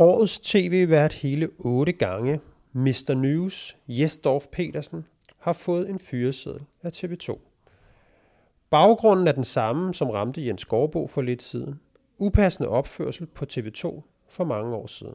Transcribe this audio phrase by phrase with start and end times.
[0.00, 2.40] Årets tv-vært hele otte gange,
[2.72, 3.14] Mr.
[3.14, 5.04] News, Jesdorf Petersen,
[5.38, 7.38] har fået en fyreseddel af TV2.
[8.70, 11.80] Baggrunden er den samme, som ramte Jens Gårdbo for lidt siden.
[12.18, 15.14] Upassende opførsel på TV2 for mange år siden.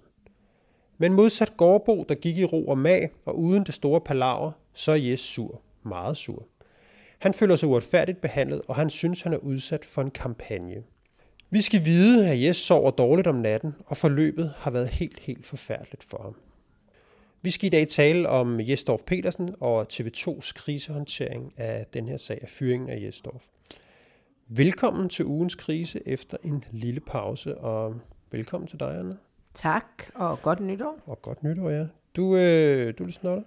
[0.97, 4.91] Men modsat Gårdbo, der gik i ro og mag og uden det store palaver, så
[4.91, 5.61] er Jes sur.
[5.83, 6.47] Meget sur.
[7.20, 10.83] Han føler sig uretfærdigt behandlet, og han synes, han er udsat for en kampagne.
[11.55, 15.45] Vi skal vide, at Jes sover dårligt om natten, og forløbet har været helt, helt
[15.45, 16.35] forfærdeligt for ham.
[17.41, 22.39] Vi skal i dag tale om Jesdorf Petersen og TV2's krisehåndtering af den her sag
[22.41, 23.43] af fyringen af Jesdorf.
[24.47, 27.96] Velkommen til ugens krise efter en lille pause, og
[28.32, 29.15] velkommen til dig, Anna.
[29.54, 29.85] Tak,
[30.15, 30.99] og godt nytår.
[31.05, 31.87] Og godt nytår, ja.
[32.16, 33.45] Du, øh, du er lidt snottet.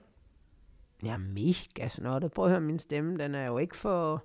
[1.03, 2.33] Jeg er mega snottet.
[2.33, 3.19] Prøv at høre min stemme.
[3.19, 4.25] Den er jo ikke for,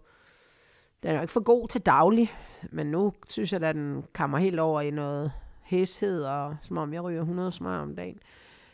[1.04, 2.32] den er jo ikke for god til daglig.
[2.72, 6.94] Men nu synes jeg, at den kommer helt over i noget hæshed, og som om
[6.94, 8.20] jeg ryger 100 smør om dagen.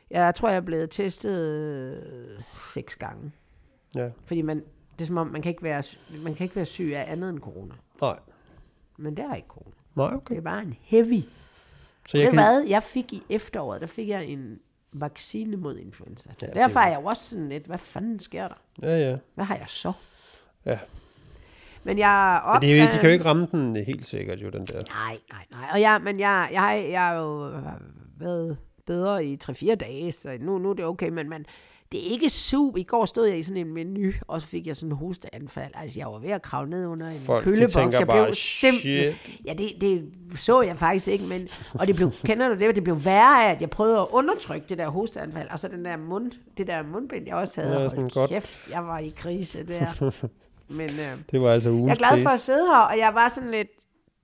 [0.09, 2.41] Jeg tror, jeg er blevet testet øh,
[2.73, 3.31] seks gange.
[3.95, 4.09] Ja.
[4.25, 4.57] Fordi man,
[4.99, 5.83] det er som om, man kan, ikke være,
[6.23, 7.73] man kan ikke være syg af andet end corona.
[8.01, 8.19] Nej.
[8.97, 9.75] Men det er ikke corona.
[9.95, 10.31] Nej, okay.
[10.35, 11.21] Det er bare en heavy.
[12.09, 12.43] Så Jeg det kan...
[12.43, 12.63] hvad?
[12.63, 14.59] Jeg fik i efteråret, der fik jeg en
[14.93, 16.29] vaccine mod influenza.
[16.29, 18.55] Ja, Ja, det Derfor er- er jeg jo også sådan lidt, hvad fanden sker der?
[18.81, 19.17] Ja, ja.
[19.35, 19.91] Hvad har jeg så?
[20.65, 20.79] Ja.
[21.89, 24.39] Men jeg Men op, det, er jo- de kan jo ikke ramme den helt sikkert,
[24.39, 24.73] jo, den der.
[24.83, 25.69] Nej, nej, nej.
[25.73, 27.51] Og jeg, men jeg, jeg, jeg har jo
[28.19, 31.45] været bedre i 3-4 dage, så nu, nu er det okay, men, men
[31.91, 32.77] det er ikke super.
[32.79, 35.71] I går stod jeg i sådan en menu, og så fik jeg sådan en hosteanfald.
[35.75, 37.73] Altså, jeg var ved at kravle ned under en Folk, køleboks.
[37.73, 39.13] tænker jeg bare, blev simpelthen...
[39.13, 39.45] shit.
[39.45, 41.47] Ja, det, det så jeg faktisk ikke, men...
[41.79, 42.75] Og det blev, kender du det?
[42.75, 45.85] Det blev værre af, at jeg prøvede at undertrykke det der hosteanfald, og så den
[45.85, 47.81] der mund, det der mundbind, jeg også havde.
[47.81, 48.29] Ja, sådan godt.
[48.29, 50.11] kæft, jeg var i krise der.
[50.69, 53.13] men øh, Det var altså jeg ugens er glad for at sidde her, og jeg
[53.15, 53.67] var sådan lidt...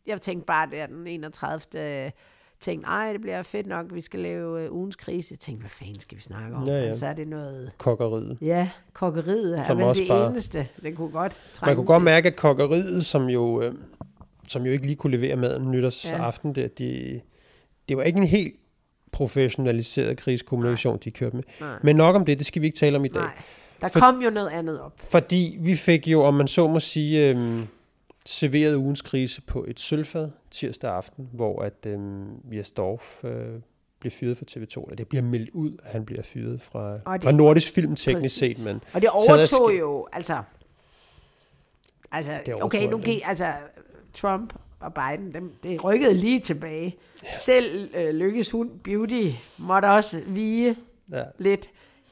[0.08, 2.12] Jeg tænkte bare, det er den 31.
[2.60, 5.28] tænkte, ej, det bliver fedt nok, vi skal lave uh, ugens krise.
[5.34, 6.64] Jeg tænkte, hvad fanden skal vi snakke om?
[6.68, 6.86] Ja, ja.
[6.86, 7.72] Men så er det noget...
[7.78, 8.38] Kokkeriet.
[8.42, 10.68] Ja, kokkeriet er Som vel også det bare- eneste.
[10.84, 13.74] Den kunne godt trænge Man kunne godt mærke, at kokkeriet, som jo, øh,
[14.48, 16.62] som jo ikke lige kunne levere maden nytårsaften, ja.
[16.62, 17.22] der, de,
[17.90, 18.56] det var ikke en helt
[19.12, 21.44] professionaliseret krigskommunikation, de kørte med.
[21.62, 21.80] Nej.
[21.84, 23.22] Men nok om det, det skal vi ikke tale om i dag.
[23.24, 23.32] Nej,
[23.82, 24.94] der For- kom jo noget andet op.
[24.98, 27.68] Fordi vi fik jo, om man så må sige, øhm,
[28.26, 33.48] serveret ugens krise på et sølvfad tirsdag aften, hvor at øhm, Jes Dorf øh,
[34.00, 37.02] bliver fyret fra TV2, eller det bliver meldt ud, at han bliver fyret fra, det-
[37.24, 40.42] fra Nordisk Film teknisk set, men Og det overtog sk- jo, altså...
[42.12, 42.32] Altså,
[42.62, 43.54] okay, nu gik, altså,
[44.14, 46.96] Trump og Biden, dem, det rykkede lige tilbage.
[47.24, 47.40] Ja.
[47.40, 50.76] Selv øh, Lykkes hund, Beauty, måtte også vige
[51.12, 51.70] ja, lidt.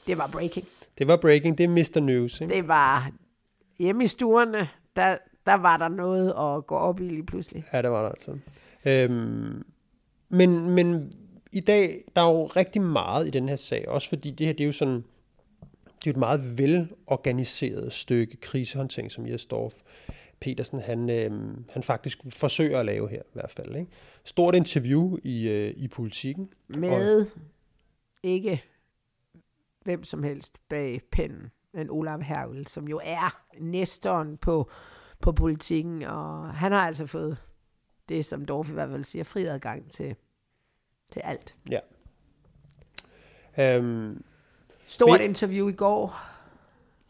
[0.07, 0.67] Det var breaking.
[0.97, 1.99] Det var breaking, det er Mr.
[1.99, 2.41] News.
[2.41, 2.55] Ikke?
[2.55, 3.11] Det var
[3.79, 7.63] hjemme i stuerne, der, der var der noget at gå op i lige pludselig.
[7.73, 8.37] Ja, det var der altså.
[8.85, 9.63] Øhm,
[10.29, 11.13] men, men
[11.51, 14.53] i dag, der er jo rigtig meget i den her sag, også fordi det her,
[14.53, 19.73] det er jo sådan, det er jo et meget velorganiseret stykke krisehåndtering, som Jes Dorf
[20.43, 23.75] Petersen, han, øhm, han faktisk forsøger at lave her i hvert fald.
[23.75, 23.91] Ikke?
[24.25, 26.49] Stort interview i, øh, i politikken.
[26.67, 27.25] Med
[28.23, 28.63] ikke
[29.83, 34.69] hvem som helst bag pennen, men Olav Hervel, som jo er næstoren på,
[35.21, 37.37] på politikken, og han har altså fået
[38.09, 40.15] det, som Dorf i hvert fald siger, fri adgang til,
[41.11, 41.55] til alt.
[41.69, 41.79] Ja.
[43.59, 44.23] Øhm,
[44.87, 46.19] Stort Men- interview i går,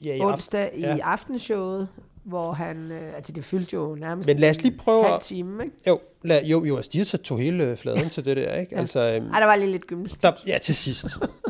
[0.02, 0.98] ja, i onsdag, i ja.
[1.02, 1.90] aftenshowet,
[2.24, 5.22] hvor han, øh, altså det fyldte jo nærmest Men lad os lige prøve en halv
[5.22, 5.76] time, ikke?
[5.88, 8.78] Jo, lad, jo, jo, altså, de har så tog hele fladen til det der, ikke?
[8.78, 10.22] Altså, øhm, Ej, der var lige lidt gymnastik.
[10.22, 11.06] der, ja, til sidst.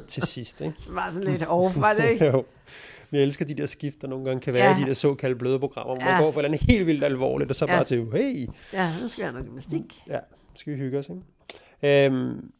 [0.08, 0.74] til sidst, ikke?
[0.88, 2.26] Det var sådan lidt var det ikke?
[2.34, 2.46] jo.
[3.12, 4.72] Vi elsker de der skift, der nogle gange kan være Ja.
[4.78, 4.82] ja.
[4.84, 6.12] de der såkaldte bløde programmer, hvor Ja.
[6.12, 7.76] man går fra et eller andet helt vildt alvorligt, og så Ja.
[7.76, 10.02] bare til, hey, Ja, nu skal jeg have noget gymnastik.
[10.08, 12.06] ja, nu skal vi hygge os, ikke?
[12.06, 12.52] Øhm,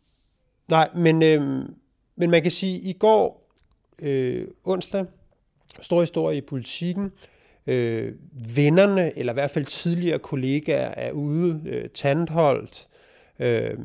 [0.70, 1.74] nej, men, øhm,
[2.16, 3.50] men man kan sige, i går,
[4.02, 5.06] øh, onsdag,
[5.82, 7.12] stor historie i politikken,
[7.68, 8.14] øh,
[8.56, 12.88] vennerne, eller i hvert fald tidligere kollegaer, er ude, øh, Tandholt,
[13.40, 13.78] øh,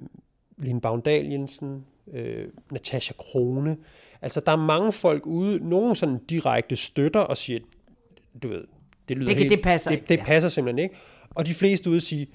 [0.58, 3.76] Line Bagndal Jensen, øh, Natasha Krone.
[4.22, 7.60] Altså, der er mange folk ude, nogen sådan direkte støtter og siger,
[8.42, 8.64] du ved,
[9.08, 10.24] det lyder Det helt, det passer det, det ja.
[10.24, 10.94] passer simpelthen ikke.
[11.30, 12.26] Og de fleste ude siger,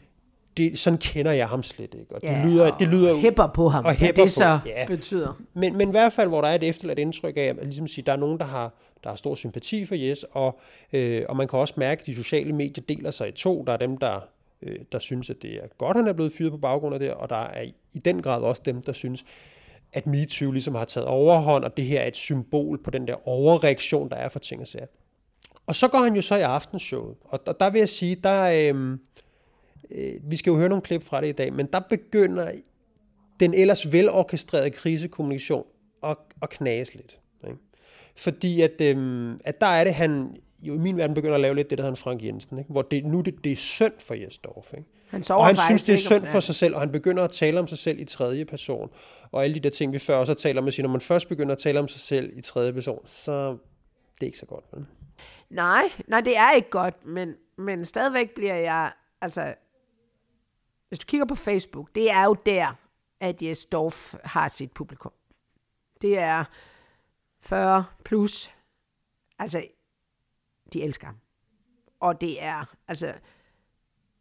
[0.58, 2.16] det, sådan kender jeg ham slet ikke.
[2.16, 4.70] Og det Ja, lyder, og det lyder hæpper på ham, og hæpper det så på,
[4.70, 4.86] ja.
[4.88, 5.42] betyder.
[5.54, 8.06] men, men i hvert fald, hvor der er et efterladt indtryk af, at ligesom sige,
[8.06, 8.74] der er nogen, der har,
[9.04, 10.60] der har stor sympati for Jes, og,
[10.94, 13.64] øh, og man kan også mærke, at de sociale medier deler sig i to.
[13.68, 14.20] Der er dem, der,
[14.62, 17.14] øh, der synes, at det er godt, han er blevet fyret på baggrund af det,
[17.14, 17.64] og der er
[17.94, 19.26] i den grad også dem, der synes,
[19.94, 23.28] at MeToo ligesom har taget overhånd, og det her er et symbol på den der
[23.28, 24.86] overreaktion, der er for ting og sager.
[25.68, 28.72] Og så går han jo så i aftenshowet, og der, der vil jeg sige, der
[28.74, 28.98] øh,
[29.92, 32.52] øh, vi skal jo høre nogle klip fra det i dag, men der begynder
[33.40, 35.66] den ellers velorkestrerede krisekommunikation
[36.02, 37.20] og, og knase lidt.
[37.48, 37.58] Ikke?
[38.16, 41.56] Fordi at, øhm, at der er det, han jo i min verden begynder at lave
[41.56, 42.72] lidt det, der hedder Frank Jensen, ikke?
[42.72, 44.74] hvor det, nu det, det er synd for Jesdorf.
[44.74, 44.90] Ikke?
[45.10, 47.60] Han og han synes, det er synd for sig selv, og han begynder at tale
[47.60, 48.90] om sig selv i tredje person.
[49.32, 51.02] Og alle de der ting, vi før også har talt om, at sige, når man
[51.02, 53.50] først begynder at tale om sig selv i tredje person, så
[54.14, 54.66] det er ikke så godt.
[54.74, 54.86] Vel?
[55.50, 58.92] Nej, nej, det er ikke godt, men, men stadigvæk bliver jeg,
[59.22, 59.54] altså,
[60.94, 62.74] hvis du kigger på Facebook, det er jo der,
[63.20, 65.12] at Jes Dorf har sit publikum.
[66.02, 66.44] Det er
[67.42, 68.52] 40 plus,
[69.40, 69.68] altså,
[70.74, 71.18] de elsker ham.
[72.00, 73.14] Og det er, altså,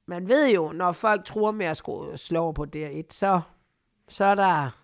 [0.07, 1.77] man ved jo, når folk tror med at
[2.21, 3.41] slå over på DR1, så,
[4.09, 4.82] så er der,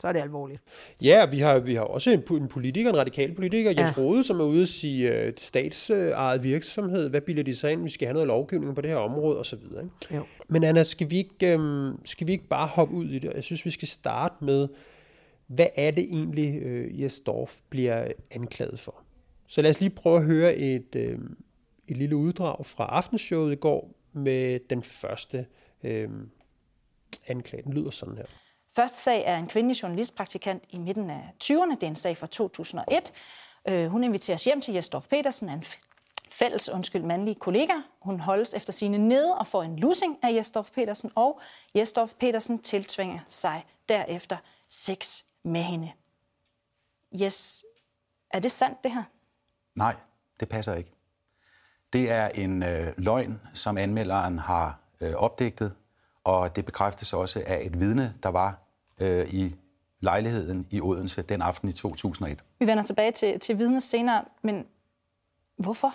[0.00, 0.62] så er det alvorligt.
[1.02, 4.02] Ja, vi har, vi har også en, en politiker, en radikal politiker, Jens Ja.
[4.02, 7.90] Rode, som er ude at sige, uh, statsejet virksomhed, hvad bilder de sig ind, vi
[7.90, 9.62] skal have noget lovgivning på det her område, osv.
[9.62, 10.16] Ikke?
[10.16, 10.24] Jo.
[10.48, 13.32] Men Anna, skal vi, ikke, øhm, skal vi ikke bare hoppe ud i det?
[13.34, 14.68] Jeg synes, vi skal starte med,
[15.46, 19.02] hvad er det egentlig, øh, Jes Dorf bliver anklaget for?
[19.46, 21.18] Så lad os lige prøve at høre et, øh,
[21.88, 25.46] et lille uddrag fra aftenshowet i går med den første
[25.84, 26.08] øh,
[27.26, 27.62] anklage.
[27.62, 28.24] Den lyder sådan her.
[28.76, 31.74] Første sag er en kvindelig journalistpraktikant i midten af 20'erne.
[31.74, 33.12] Det er en sag fra 2001.
[33.68, 35.64] Øh, Hun inviteres hjem til Jesdorf Petersen af en
[36.28, 37.72] fælles undskyld, mandlige kollega.
[38.00, 41.40] Hun holdes efter sine nede og får en lussing af Jesdorf Petersen, og
[41.74, 44.36] Jesdorf Petersen tiltvinger sig derefter
[44.68, 45.92] sex med hende.
[47.22, 47.64] Yes,
[48.30, 49.02] er det sandt det her?
[49.74, 49.96] Nej,
[50.40, 50.90] det passer ikke.
[51.92, 55.74] Det er en øh, løgn, som anmelderen har øh, opdigtet,
[56.24, 58.63] og det bekræftes også af et vidne, der var
[59.00, 59.54] øh, i
[60.00, 62.44] lejligheden i Odense den aften i 2001.
[62.58, 64.66] Vi vender tilbage til, til vidnet senere, men
[65.56, 65.94] hvorfor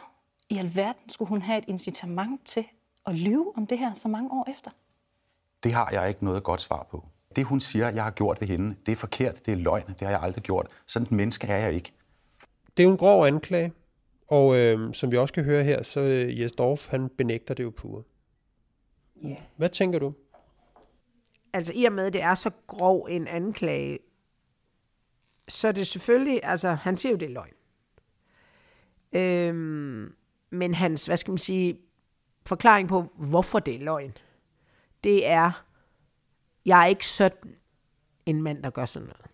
[0.50, 2.66] i alverden skulle hun have et incitament til
[3.06, 4.72] at lyve om det her så mange år efter?
[5.64, 7.04] Det har jeg ikke noget godt svar på.
[7.36, 10.02] Det, hun siger, jeg har gjort ved hende, det er forkert, det er løgn, det
[10.02, 10.68] har jeg aldrig gjort.
[10.88, 11.94] Sådan et menneske er jeg ikke.
[12.78, 13.74] Det er jo en grov anklage,
[14.28, 17.64] og øh, som vi også kan høre her, så øh, Jes Dorf, han benægter det
[17.64, 18.04] jo pure.
[19.24, 19.36] Ja.
[19.56, 20.14] Hvad tænker du?
[21.54, 24.00] Altså i og med, at det er så grov en anklage,
[25.48, 27.54] så er det selvfølgelig, altså han siger jo, det er løgn.
[29.12, 30.16] Øhm,
[30.50, 31.80] men hans, hvad skal man sige,
[32.46, 34.14] forklaring på, hvorfor det er løgn,
[35.04, 35.66] det er,
[36.66, 37.56] jeg er ikke sådan
[38.26, 39.26] en mand, der gør sådan noget.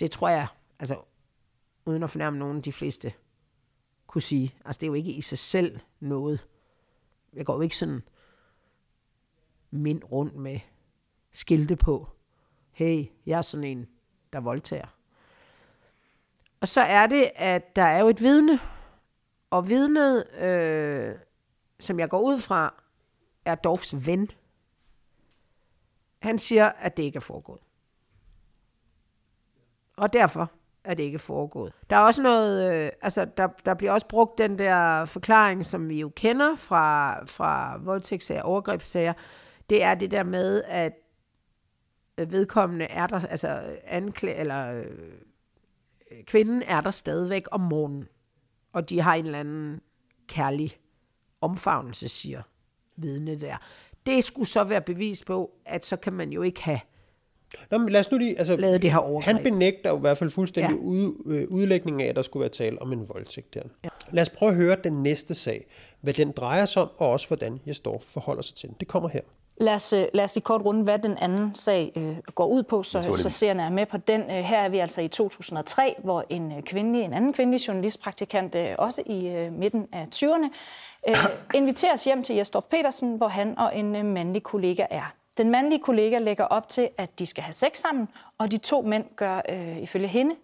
[0.00, 0.46] Det tror jeg,
[0.78, 0.96] altså
[1.84, 3.12] uden at fornærme nogen, de fleste
[4.06, 4.54] kunne sige.
[4.64, 6.46] Altså det er jo ikke i sig selv noget.
[7.32, 8.02] Jeg går jo ikke sådan
[9.70, 10.60] mind rundt med
[11.32, 12.08] skilte på.
[12.72, 13.88] Hey, jeg er sådan en,
[14.32, 14.86] der voldtager.
[16.60, 18.60] Og så er det, at der er jo et vidne,
[19.50, 21.14] og vidnet, øh,
[21.80, 22.74] som jeg går ud fra,
[23.44, 24.30] er Dorfs ven.
[26.18, 27.60] Han siger, at det ikke er foregået.
[29.96, 30.50] Og derfor
[30.84, 31.72] er det ikke foregået.
[31.90, 35.88] Der er også noget, øh, altså der, der bliver også brugt den der forklaring, som
[35.88, 39.12] vi jo kender fra, fra voldtægtssager, overgrebssager.
[39.70, 40.92] Det er det der med, at
[42.26, 44.84] vedkommende er der, altså anklæ, eller øh,
[46.26, 48.08] kvinden er der stadigvæk om morgenen,
[48.72, 49.80] og de har en eller anden
[50.28, 50.76] kærlig
[51.40, 52.42] omfavnelse, siger
[52.96, 53.56] vidne der.
[54.06, 56.80] Det skulle så være bevis på, at så kan man jo ikke have
[57.70, 59.34] Nå, men lad os nu lige, altså, lavet det her overgreb.
[59.36, 60.76] han benægter jo i hvert fald fuldstændig Ja.
[60.76, 60.82] ja.
[60.82, 63.62] ud, øh, udlægningen af, at der skulle være tale om en voldtægt der.
[63.84, 63.88] Ja.
[64.10, 65.66] Lad os prøve at høre den næste sag,
[66.00, 68.76] hvad den drejer sig om, og også hvordan Jesdorf forholder sig til den.
[68.80, 69.20] Det kommer her.
[69.60, 72.62] Lad os, øh, lad os lige kort runde, hvad den anden sag øh, går ud
[72.62, 74.20] på, så, så seerne er med på den.
[74.20, 78.54] Øh, her er vi altså i 2003, hvor en, øh, kvindelig, en anden kvindelig journalistpraktikant,
[78.54, 80.48] øh, også i øh, midten af 20'erne,
[81.08, 81.16] øh,
[81.60, 85.14] inviteres hjem til Jesdorf Petersen, hvor han og en øh, mandlig kollega er.
[85.38, 88.82] Den mandlige kollega lægger op til, at de skal have sex sammen, og de to
[88.82, 90.34] mænd gør øh, ifølge hende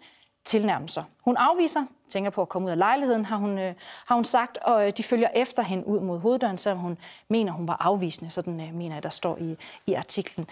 [0.47, 1.03] tilnærmelser.
[1.25, 3.75] Hun afviser, tænker på at komme ud af lejligheden, har hun, øh,
[4.07, 6.99] har hun sagt, og øh, de følger efter hende ud mod hoveddøren, selvom hun
[7.29, 8.31] mener, hun var afvisende.
[8.31, 10.47] Sådan øh, mener jeg, der står i, i artiklen.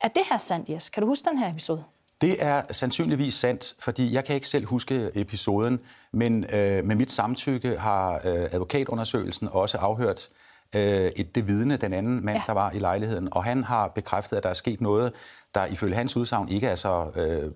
[0.00, 0.88] Er det her sandt, Jes?
[0.88, 1.84] Kan du huske den her episode?
[2.20, 5.80] Det er sandsynligvis sandt, fordi jeg kan ikke selv huske episoden,
[6.12, 10.28] men øh, med mit samtykke har øh, advokatundersøgelsen også afhørt
[10.74, 12.42] øh, et det vidne, den anden mand, Ja.
[12.46, 15.12] der var i lejligheden, og han har bekræftet, at der er sket noget,
[15.54, 17.52] der ifølge hans udsagn ikke er så, øh,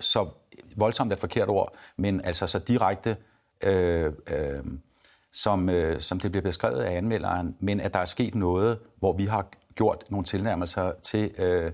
[0.00, 0.28] så
[0.76, 3.16] voldsomt et forkert ord, men altså så direkte,
[3.62, 4.58] øh, øh,
[5.32, 9.12] som, øh, som det bliver beskrevet af anmelderen, men at der er sket noget, hvor
[9.12, 11.72] vi har gjort nogle tilnærmelser til øh,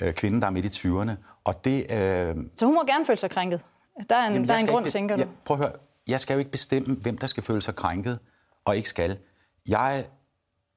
[0.00, 1.10] øh, kvinden, der er midt i 20'erne,
[1.44, 1.90] og det...
[1.92, 3.60] Øh, Så hun må gerne føle sig krænket.
[4.08, 5.20] Der er en, Jamen, der er en grund, ikke, tænker du?
[5.20, 5.72] Jeg, prøv at høre.
[6.08, 8.18] Jeg skal jo ikke bestemme, hvem der skal føle sig krænket
[8.64, 9.18] og ikke skal.
[9.68, 10.06] Jeg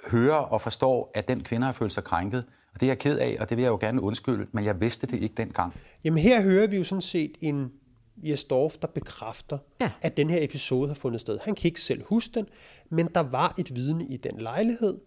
[0.08, 2.46] hører og forstår, at den kvinde har følt sig krænket.
[2.78, 4.82] Og det er jeg ked af, og det vil jeg jo gerne undskylde, men jeg
[4.82, 5.74] vidste det ikke dengang.
[6.04, 7.72] Jamen her hører vi jo sådan set en
[8.18, 9.92] Jes Dorf, der bekræfter, Ja.
[10.02, 11.40] at den her episode har fundet sted.
[11.44, 12.46] Han kan ikke selv huske den,
[12.90, 14.98] men der var et vidne i den lejlighed,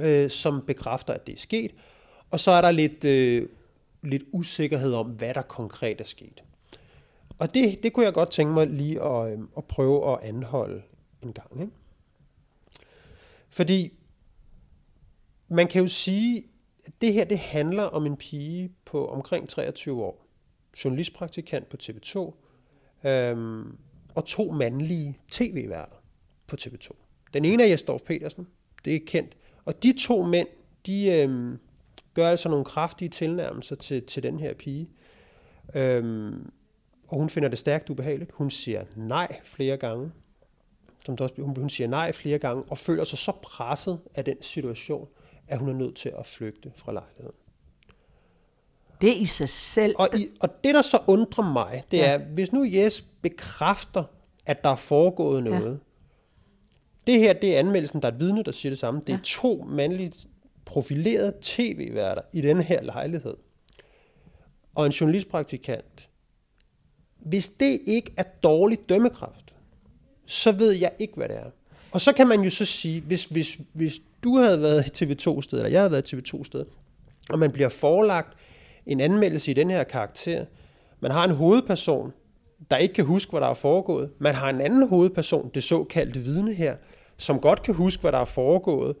[0.00, 1.70] øh, som bekræfter, at det er sket.
[2.30, 3.48] Og så er der lidt, øh,
[4.02, 6.42] lidt usikkerhed om, hvad der konkret er sket.
[7.38, 10.82] Og det, det kunne jeg godt tænke mig lige at, øh, at prøve at anholde
[11.22, 11.60] en gang.
[11.60, 11.72] Ikke?
[13.50, 13.92] Fordi
[15.48, 16.44] man kan jo sige,
[17.00, 20.26] det her det handler om en pige på omkring 23 år,
[20.84, 22.34] journalistpraktikant på TV2,
[23.08, 23.78] øhm,
[24.14, 25.96] og to mandlige tv-værter
[26.46, 26.90] på TV2.
[27.34, 28.46] Den ene er Jesdorf Petersen,
[28.84, 30.48] det er kendt, og de to mænd,
[30.86, 31.58] de øhm,
[32.14, 34.88] gør altså nogle kraftige tilnærmelser til, til den her pige,
[35.74, 36.50] øhm,
[37.08, 38.30] og hun finder det stærkt ubehageligt.
[38.32, 40.12] Hun siger nej flere gange,
[41.04, 44.42] som også, hun, hun siger nej flere gange, og føler sig så presset af den
[44.42, 45.08] situation,
[45.48, 47.36] at hun er nødt til at flygte fra lejligheden.
[49.00, 49.94] Det er i sig selv.
[49.98, 52.12] Og, i, og det, der så undrer mig, det Ja.
[52.12, 54.04] er, hvis nu Jes bekræfter,
[54.46, 55.50] at der er foregået Ja.
[55.58, 55.80] noget.
[57.06, 59.00] Det her, det er anmeldelsen, der er et vidne, der siger det samme.
[59.00, 59.20] Det er Ja.
[59.24, 60.12] to mandlige
[60.64, 63.36] profilerede tv-værter i den her lejlighed.
[64.74, 66.10] Og en journalistpraktikant.
[67.18, 69.54] Hvis det ikke er dårlig dømmekraft,
[70.26, 71.50] så ved jeg ikke, hvad det er.
[71.96, 75.58] Og så kan man jo så sige, hvis, hvis, hvis du havde været i TV2-sted,
[75.58, 76.64] eller jeg havde været i TV2-sted,
[77.30, 78.36] og man bliver forelagt
[78.86, 80.44] en anmeldelse i den her karakter,
[81.00, 82.12] man har en hovedperson,
[82.70, 84.10] der ikke kan huske, hvad der er foregået.
[84.18, 86.76] Man har en anden hovedperson, det såkaldte vidne her,
[87.16, 88.96] som godt kan huske, hvad der er foregået.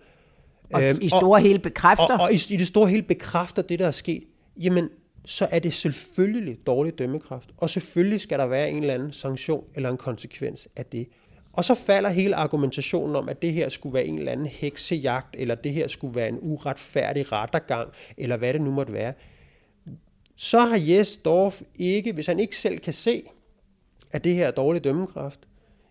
[0.72, 2.18] og Øhm, i store hele bekræfter.
[2.18, 4.22] og, og i, i det store hele bekræfter det, der er sket,
[4.56, 4.88] jamen,
[5.24, 7.50] så er det selvfølgelig dårlig dømmekraft.
[7.56, 11.08] Og selvfølgelig skal der være en eller anden sanktion eller en konsekvens af det.
[11.56, 15.34] Og så falder hele argumentationen om, at det her skulle være en eller anden heksejagt,
[15.38, 19.12] eller det her skulle være en uretfærdig rettergang, eller hvad det nu måtte være.
[20.36, 23.22] Så har Jes Dorf ikke, hvis han ikke selv kan se,
[24.12, 25.40] at det her er dårlig dømmekraft,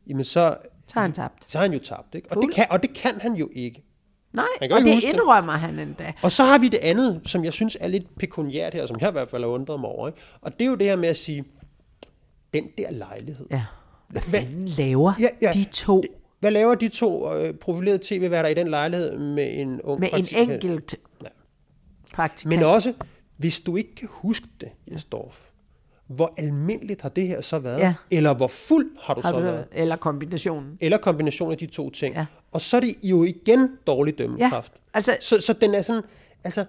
[0.08, 0.58] jamen så,
[0.88, 1.52] Så har han tabt.
[1.52, 2.16] så har han jo tabt.
[2.16, 2.32] Ikke?
[2.32, 3.84] Og, det kan, og det kan han jo ikke.
[4.34, 5.14] Nej, Han og det huske det.
[5.14, 6.14] indrømmer han endda.
[6.24, 9.10] Og så har vi det andet, som jeg synes er lidt pekuniært her, som jeg
[9.10, 10.08] i hvert fald har undret mig over.
[10.08, 10.20] Ikke?
[10.42, 11.44] Og det er jo det her med at sige,
[12.54, 13.46] den der lejlighed.
[13.52, 13.64] Ja.
[14.22, 15.52] Hvad fanden laver Ja, ja.
[15.54, 16.04] de to
[16.40, 20.12] Hvad laver de to øh, profilerede tv-værter i den lejlighed med en ung med en
[20.12, 20.52] praktikant?
[20.52, 21.28] enkelt Ja.
[22.14, 22.50] praktikant?
[22.56, 22.94] Men også,
[23.38, 25.40] hvis du ikke kan huske det, Jesdorf,
[26.08, 27.80] hvor almindeligt har det her så været?
[27.80, 27.94] Ja.
[28.12, 29.66] Eller hvor fuld har du har så du, været?
[29.72, 30.78] eller kombinationen.
[30.82, 32.16] Eller kombination af de to ting.
[32.16, 32.26] Ja.
[32.52, 34.74] Og så er det jo igen dårlig Ja, dømmekraft.
[34.94, 36.02] altså, Så, så den er sådan,
[36.44, 36.66] altså,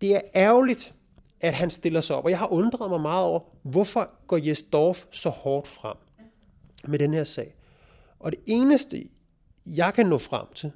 [0.00, 0.94] det er ærgerligt,
[1.40, 2.24] at han stiller sig op.
[2.24, 5.96] Og jeg har undret mig meget over, hvorfor går Jes Dorf så hårdt frem
[6.88, 7.54] med den her sag.
[8.20, 9.04] Og det eneste,
[9.66, 10.70] jeg kan nå frem til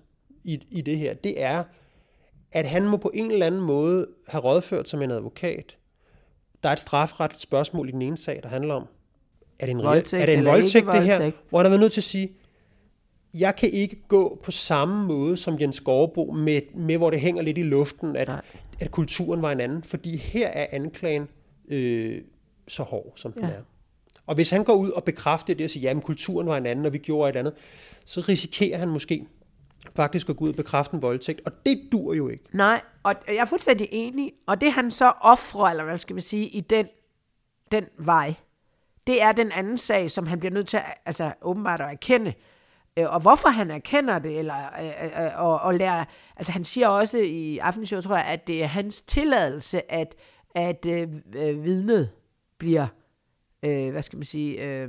[0.44, 1.62] i, i det her, det er,
[2.52, 5.76] at han må på en eller anden måde have rådført sig med en advokat.
[6.62, 8.86] Der er et strafretligt spørgsmål i den ene sag, der handler om,
[9.58, 11.18] er det en, Voldtægt er det en voldtægt, det her?
[11.18, 11.44] voldtægt?
[11.48, 12.32] Hvor han har været nødt til at sige,
[13.34, 17.42] jeg kan ikke gå på samme måde som Jens Gårdbo, med, med hvor det hænger
[17.42, 18.42] lidt i luften, at, Nej.
[18.80, 19.82] at kulturen var en anden.
[19.82, 21.28] Fordi her er anklagen
[21.68, 22.22] øh,
[22.68, 23.48] så hård, som den Ja.
[23.48, 23.62] er.
[24.26, 26.86] Og hvis han går ud og bekræfter det og siger, at kulturen var en anden,
[26.86, 27.54] og vi gjorde et andet,
[28.04, 29.26] så risikerer han måske
[29.96, 31.40] faktisk at gå ud og bekræfte en voldtægt.
[31.46, 32.44] Og det dur jo ikke.
[32.52, 34.32] Nej, og jeg er fuldstændig enig.
[34.46, 36.86] Og det han så offrer, eller hvad skal man sige, i den,
[37.72, 38.34] den vej,
[39.06, 42.34] det er den anden sag, som han bliver nødt til at, altså, åbenbart at erkende.
[42.96, 46.04] Øh, og hvorfor han erkender det, eller øh, øh, øh, og, og lærer,
[46.36, 50.14] altså han siger også i Aftenshowet, tror jeg, at det er hans tilladelse, at,
[50.54, 52.10] at øh, øh vidnet
[52.58, 52.86] bliver,
[53.62, 54.88] øh, hvad skal man sige, øh,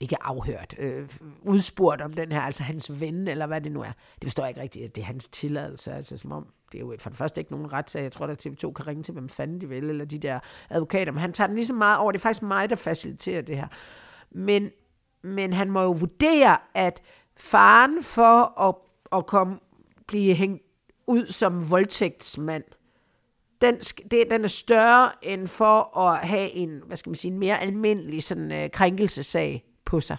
[0.00, 1.08] ikke afhørt, øh,
[1.42, 3.92] udspurgt om den her, altså hans ven, eller hvad det nu er.
[4.14, 6.80] Det forstår jeg ikke rigtigt, at det er hans tilladelse, altså som om, det er
[6.80, 9.28] jo for det første ikke nogen retssag, jeg tror, at TV2 kan ringe til, hvem
[9.28, 10.40] fanden de vil, eller de der
[10.70, 13.42] advokater, men han tager den lige så meget over, det er faktisk mig, der faciliterer
[13.42, 13.66] det her.
[14.30, 14.70] Men,
[15.22, 17.02] men han må jo vurdere, at
[17.36, 18.74] faren for at,
[19.18, 19.58] at komme,
[20.06, 20.62] blive hængt
[21.06, 22.64] ud som voldtægtsmand,
[23.60, 27.38] den, det, den er større end for at have en, hvad skal man sige, en
[27.38, 30.16] mere almindelig sådan, øh, krænkelsesag på sig.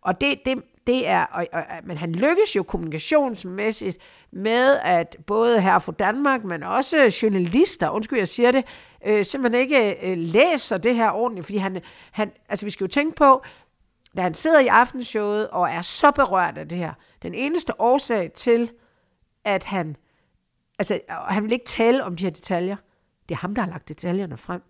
[0.00, 3.98] Og det, det, det er, og, og, men han lykkes jo kommunikationsmæssigt
[4.30, 8.64] med, at både her fra Danmark, men også journalister, undskyld jeg siger det,
[9.06, 11.80] øh, simpelthen ikke øh, læser det her ordentligt, fordi han,
[12.10, 13.42] han, altså vi skal jo tænke på,
[14.16, 16.92] da han sidder i aftenshowet og er så berørt af det her,
[17.22, 18.70] den eneste årsag til,
[19.44, 19.96] at han
[20.78, 22.76] Altså, og han vil ikke tale om de her detaljer.
[23.28, 24.62] Det er ham, der har lagt detaljerne frem.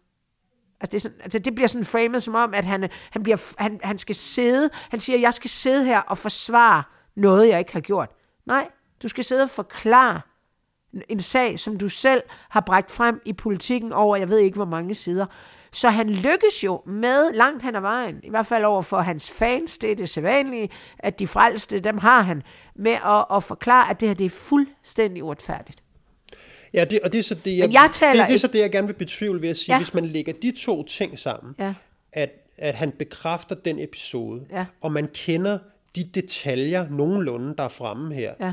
[0.81, 3.55] Altså, det, er sådan, altså, det bliver sådan framet som om, at han, han, bliver,
[3.59, 6.83] han, han skal sidde, han siger, jeg skal sidde her og forsvare
[7.15, 8.11] noget, jeg ikke har gjort.
[8.47, 8.69] Nej,
[9.03, 10.21] Du skal sidde og forklare
[11.09, 14.65] en sag, som du selv har bragt frem i politikken over, jeg ved ikke hvor
[14.65, 15.27] mange sider.
[15.73, 19.31] Så han lykkes jo med langt hen ad vejen, i hvert fald over for hans
[19.31, 22.43] fans, det er det sædvanlige, at de frelste, dem har han,
[22.75, 25.83] med at, at forklare, at det her det er fuldstændig uretfærdigt.
[26.75, 28.47] Ja, det, og det er så det, jeg, Men jeg taler det, det er så
[28.47, 29.77] det, jeg gerne vil betvivle ved at sige, Ja.
[29.77, 29.79] ja.
[29.79, 31.75] hvis man lægger de to ting sammen, Ja.
[32.13, 34.67] at, at han bekræfter den episode, Ja.
[34.81, 35.59] og man kender
[35.97, 38.53] de detaljer nogenlunde, der er fremme her, Ja.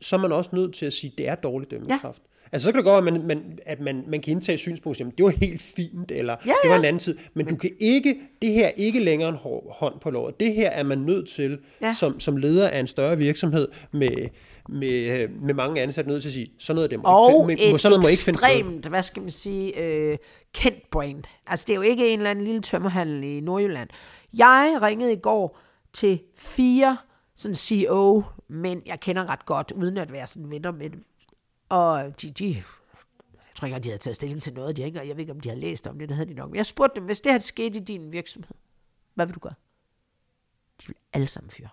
[0.00, 2.18] så er man også nødt til at sige, at det er dårlig dømmekraft.
[2.22, 2.26] Ja.
[2.52, 5.00] Altså, så kan det godt være, at man, man, at man, man kan indtage synspunkt,
[5.00, 6.78] at det var helt fint, eller Ja, det var ja.
[6.78, 7.16] en anden tid.
[7.34, 9.36] Men du kan ikke, det her er ikke længere en
[9.70, 10.40] hånd på låret.
[10.40, 11.86] Det her er man nødt til, Ja.
[11.86, 11.92] ja.
[11.92, 14.28] som, som leder af en større virksomhed med,
[14.72, 17.72] med, med mange ansatte, nødt til at sige, sådan noget, det må, Og ikke, finde-
[17.72, 20.18] må, sådan noget må ikke finde ekstremt, hvad skal man sige, øh,
[20.52, 21.24] kendt brand.
[21.46, 23.88] Altså, det er jo ikke en eller anden lille tømmerhandel i Nordjylland.
[24.34, 25.58] Jeg ringede i går
[25.92, 26.98] til fire
[27.34, 31.04] sådan CEO, men jeg kender ret godt, uden at være sådan venner med dem.
[31.68, 32.48] Og de, de
[33.34, 34.76] jeg tror ikke, at de havde taget stilling til noget.
[34.76, 36.54] De ikke, jeg ved ikke, om de har læst om det, det havde de nok.
[36.56, 38.54] Jeg spurgte dem, hvis det her skete i din virksomhed,
[39.14, 39.54] hvad vil du gøre?
[40.82, 41.68] De vil alle sammen fyre.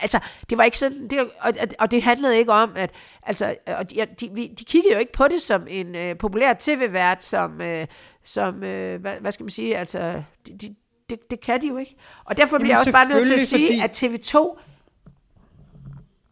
[0.00, 0.18] Altså,
[0.50, 2.90] det var ikke sådan, det, og, og- det handlede ikke om, at,
[3.22, 7.24] altså, og de, de, de kiggede jo ikke på det som en øh, populær tv-vært,
[7.24, 7.86] som, øh,
[8.24, 10.74] som øh, hvad, hvad skal man sige, altså, de, de,
[11.10, 11.96] det, det kan de jo ikke.
[12.24, 14.58] Og derfor bliver Jamen, jeg også bare nødt til at sige, selvfølgelig, at TV2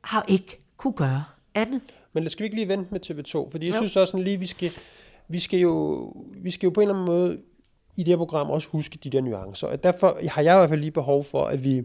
[0.00, 1.80] har ikke kunne gøre andet.
[2.12, 3.50] Men skal vi ikke lige vente med TV2?
[3.50, 3.78] Fordi jeg Jo.
[3.78, 4.70] synes også sådan lige, vi skal,
[5.28, 6.02] vi skal, jo,
[6.36, 7.38] vi skal jo på en eller anden måde
[7.96, 9.66] i det her program også huske de der nuancer.
[9.66, 11.82] Og derfor har jeg i hvert fald lige behov for, at vi,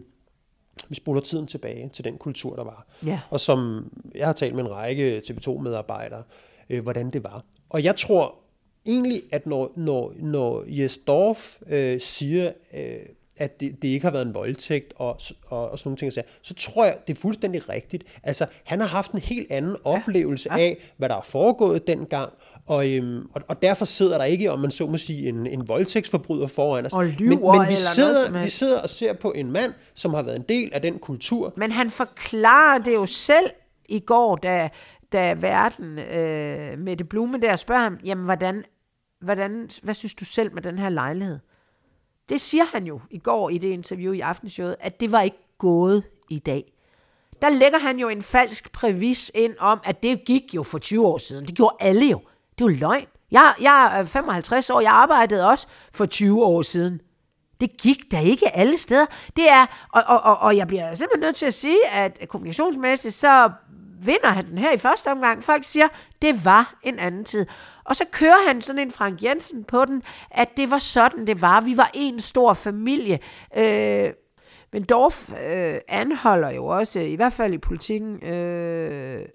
[0.88, 2.86] vi spoler tiden tilbage til den kultur, der var.
[3.06, 3.20] Ja.
[3.30, 6.22] Og som jeg har talt med en række TV2-medarbejdere,
[6.70, 7.44] øh, hvordan det var.
[7.70, 8.34] Og jeg tror
[8.86, 12.96] egentlig, at når, når, når Jes Dorf øh, siger, øh,
[13.36, 16.22] at det, det ikke har været en voldtægt og, og, og sådan nogle ting, så,
[16.42, 18.04] så tror jeg, det er fuldstændig rigtigt.
[18.22, 20.58] Altså, han har haft en helt anden oplevelse ja.
[20.58, 22.32] af, hvad der er foregået dengang,
[22.68, 25.68] og, øhm, og, og derfor sidder der ikke, om man så må sige, en, en
[25.68, 26.92] voldtægtsforbryder foran os.
[26.92, 30.14] Og men, lyver men eller vi sidder, vi sidder og ser på en mand, som
[30.14, 33.50] har været en del af den kultur, Men han forklarer det jo selv
[33.88, 34.68] i går, da,
[35.12, 38.64] da verden øh, med det blume der spørger ham, jamen hvordan,
[39.20, 41.38] hvordan, hvad synes du selv med den her lejlighed?
[42.28, 45.38] Det siger han jo i går i det interview i Aftenshowet, at det var ikke
[45.58, 46.72] gået i dag.
[47.42, 51.06] Der lægger han jo en falsk prævis ind om, at det gik jo for 20
[51.06, 51.46] år siden.
[51.46, 52.20] Det gjorde alle jo.
[52.58, 53.06] Det er jo løgn.
[53.30, 57.00] Jeg, jeg er 55 år, jeg arbejdede også for 20 år siden.
[57.60, 59.06] Det gik da ikke alle steder.
[59.36, 63.14] Det er, og, og, og, og jeg bliver simpelthen nødt til at sige, at kommunikationsmæssigt,
[63.14, 63.50] så
[64.02, 65.44] vinder han den her i første omgang.
[65.44, 65.88] Folk siger,
[66.22, 67.46] det var en anden tid.
[67.84, 71.42] Og så kører han sådan en Frank Jensen på den, at det var sådan, det
[71.42, 71.60] var.
[71.60, 73.18] Vi var en stor familie.
[73.56, 74.10] Øh,
[74.72, 79.26] men Dorf øh, anholder jo også, i hvert fald i politikken, øh,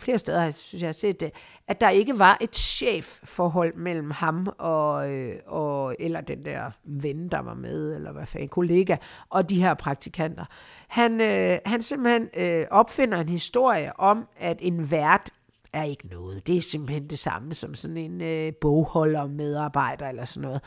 [0.00, 1.30] flere steder har- synes jeg har set det,
[1.68, 7.28] at der ikke var et chefforhold mellem ham og, øh, og eller den der ven,
[7.28, 8.96] der var med, eller hvad fanden, kollega,
[9.28, 10.44] og de her praktikanter.
[10.88, 15.30] Han, øh, han simpelthen øh, opfinder en historie om, at en vært
[15.72, 16.46] er ikke noget.
[16.46, 20.60] Det er simpelthen det samme som sådan en øh, bogholder, medarbejder eller sådan noget.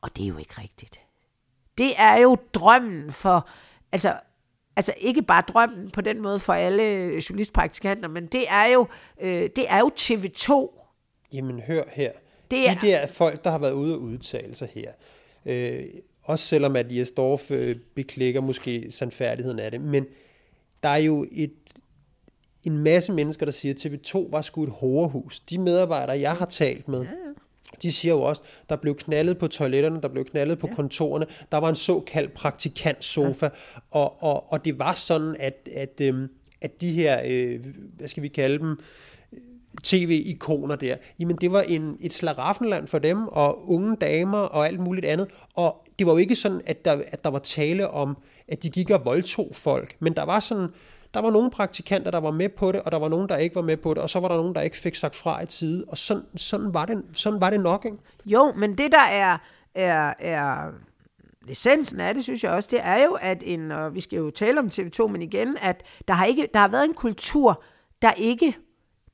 [0.00, 1.00] Og det er jo ikke rigtigt.
[1.78, 3.48] Det er jo drømmen for,
[3.92, 4.14] altså,
[4.76, 6.82] altså ikke bare drømmen på den måde for alle
[7.30, 8.86] journalistpraktikanter, men det er jo,
[9.20, 10.76] øh, det er jo TV2.
[11.32, 12.12] Jamen hør her.
[12.50, 14.90] Det er- De der folk, der har været ude og udtale sig her,
[15.46, 15.84] øh,
[16.22, 20.06] også selvom at Jes Dorf øh, beklækker måske sandfærdigheden af det, men
[20.82, 21.52] der er jo et,
[22.64, 25.40] en masse mennesker, der siger, at TV2 var sgu et horehus.
[25.40, 27.06] De medarbejdere, jeg har talt med,
[27.82, 31.58] de siger jo også, der blev knaldet på toiletterne, der blev knaldet på kontorerne, der
[31.58, 33.48] var en såkaldt praktikantsofa,
[33.90, 36.28] og, og, og det var sådan, at, at, øhm,
[36.60, 37.60] at de her, øh,
[37.96, 38.78] hvad skal vi kalde dem,
[39.82, 44.80] tv-ikoner der, jamen det var en, et slaraffenland for dem, og unge damer og alt
[44.80, 45.28] muligt andet.
[45.54, 48.16] Og det var jo ikke sådan, at der, at der var tale om,
[48.48, 50.68] at de gik og voldtog folk, men der var sådan,
[51.14, 53.56] der var nogle praktikanter, der var med på det, og der var nogen, der ikke
[53.56, 55.46] var med på det, og så var der nogen, der ikke fik sagt fra i
[55.46, 57.96] tide, og sådan, sådan, var, det, sådan var det nok, ikke?
[58.26, 59.38] Jo, men det der er,
[59.74, 60.70] er, er
[61.48, 64.30] essensen af det, synes jeg også, det er jo, at en, og vi skal jo
[64.30, 67.62] tale om TV2, men igen, at der har, ikke, der har været en kultur,
[68.02, 68.56] der ikke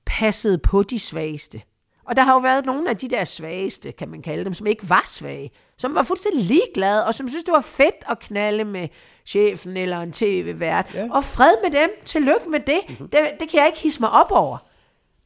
[0.07, 1.63] passede på de svageste.
[2.05, 4.67] Og der har jo været nogle af de der svageste, kan man kalde dem, som
[4.67, 8.65] ikke var svage, som var fuldstændig ligeglade, og som synes, det var fedt at knalde
[8.65, 8.89] med
[9.27, 10.95] chefen eller en tv-vært.
[10.95, 11.09] Ja.
[11.11, 12.81] Og fred med dem, tillykke med det.
[12.89, 13.09] Mm-hmm.
[13.09, 13.21] det.
[13.41, 14.59] Det kan jeg ikke hisse mig op over.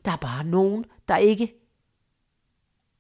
[0.05, 1.57] Der er bare nogen, der ikke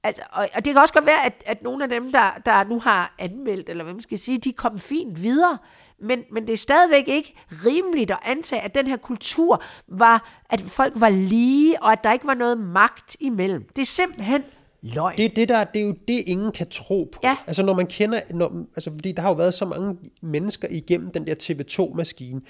[0.02, 2.64] Altså, og, og det kan også godt være, at, at nogle af dem, der, der
[2.64, 5.58] nu har anmeldt, eller hvad man skal sige, de kom fint videre,
[5.98, 10.60] men, men det er stadigvæk ikke rimeligt at antage, at den her kultur var, at
[10.60, 13.68] folk var lige, og at der ikke var noget magt imellem.
[13.76, 14.44] Det er simpelthen
[14.82, 15.16] løgn.
[15.16, 17.20] Det er, det, der, det er jo det, ingen kan tro på.
[17.24, 17.36] Ja.
[17.46, 21.10] Altså når man kender, når, altså fordi der har jo været så mange mennesker igennem
[21.10, 22.40] den der TV2-maskine,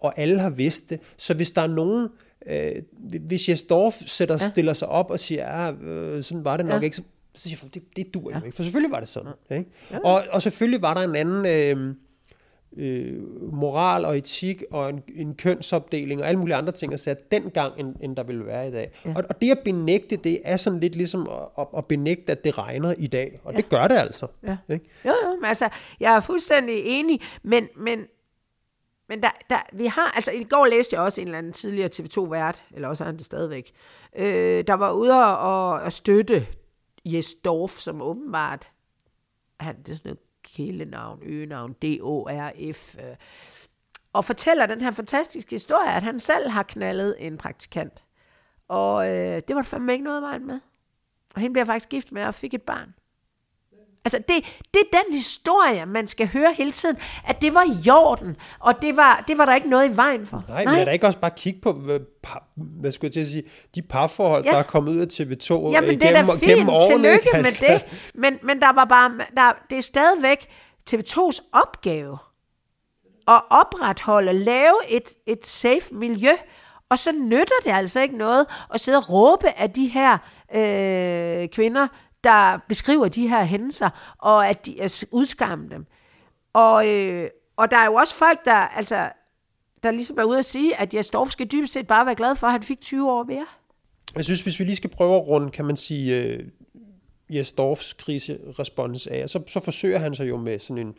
[0.00, 1.00] og alle har vidst det.
[1.16, 2.08] Så hvis der er nogen,
[2.46, 2.72] øh,
[3.26, 4.48] hvis Jes Dorf sætter, ja.
[4.48, 6.84] stiller sig op og siger, ja, øh, sådan var det nok Ja.
[6.84, 7.02] ikke, så,
[7.34, 8.56] så siger folk, det, det dur jo ikke.
[8.56, 9.32] For selvfølgelig var det sådan.
[9.50, 9.70] Ikke?
[10.04, 11.46] Og, og selvfølgelig var der en anden...
[11.46, 11.94] Øh,
[12.76, 17.22] øh, moral og etik og en, en kønsopdeling og alle mulige andre ting at sætte
[17.32, 18.90] dengang, end, end der ville være i dag.
[19.04, 19.10] Ja.
[19.16, 22.44] Og, og det at benægte det, er sådan lidt ligesom at, at, at benægte, at
[22.44, 23.40] det regner i dag.
[23.44, 23.56] Og ja.
[23.56, 24.26] det gør det altså.
[24.42, 24.56] Ja.
[24.68, 24.84] Ikke?
[25.04, 25.68] Jo, jo, men altså,
[26.00, 28.06] jeg er fuldstændig enig, men, men,
[29.08, 31.90] men der, der, vi har, altså i går læste jeg også en eller anden tidligere
[31.94, 33.72] TV2-vært, eller også er han det stadigvæk,
[34.16, 36.46] øh, der var ude og, og støtte
[37.04, 38.70] Jes Dorf, som åbenbart,
[39.60, 40.25] han, det er sådan noget
[40.56, 43.16] kælenavn, øgenavn, D-O-R-F, øh,
[44.12, 48.04] og fortæller den her fantastiske historie, at han selv har knaldet en praktikant.
[48.68, 50.60] Og øh, det var der fandme ikke noget vejen med.
[51.34, 52.94] Og hende bliver faktisk gift med og fik et barn.
[54.06, 57.90] Altså, det, det er den historie, man skal høre hele tiden, at det var i
[57.90, 60.44] orden, og det var, det var der ikke noget i vejen for.
[60.48, 60.72] Nej, Nej.
[60.72, 61.72] men er der ikke også bare kigge på,
[62.56, 63.42] hvad, skulle jeg til at sige,
[63.74, 64.50] de parforhold, Ja.
[64.50, 66.40] der er kommet ud af TV2 Jamen, øh, det er da fint.
[66.42, 66.94] gennem årene?
[66.94, 67.28] Tillykke ikke?
[67.36, 68.10] med Altså, det.
[68.14, 70.46] Men, men der var bare, der, det er stadigvæk
[70.90, 72.18] TV2's opgave
[73.28, 76.32] at opretholde, lave et, et safe miljø,
[76.90, 80.18] og så nytter det altså ikke noget at sidde og råbe af de her
[80.54, 81.88] øh, kvinder,
[82.24, 85.86] der beskriver de her hændelser, og at de er udskamme dem.
[86.52, 89.10] Og, øh, og der er jo også folk, der, altså,
[89.82, 92.36] der ligesom er ude at sige, at Jes Dorf skal dybest set bare være glad
[92.36, 93.46] for, at han fik 20 år mere.
[94.16, 96.48] Jeg synes, hvis vi lige skal prøve at runde, kan man sige, øh,
[97.30, 100.94] Jes Dorfs kriserespons af, så, så forsøger han sig jo med sådan en,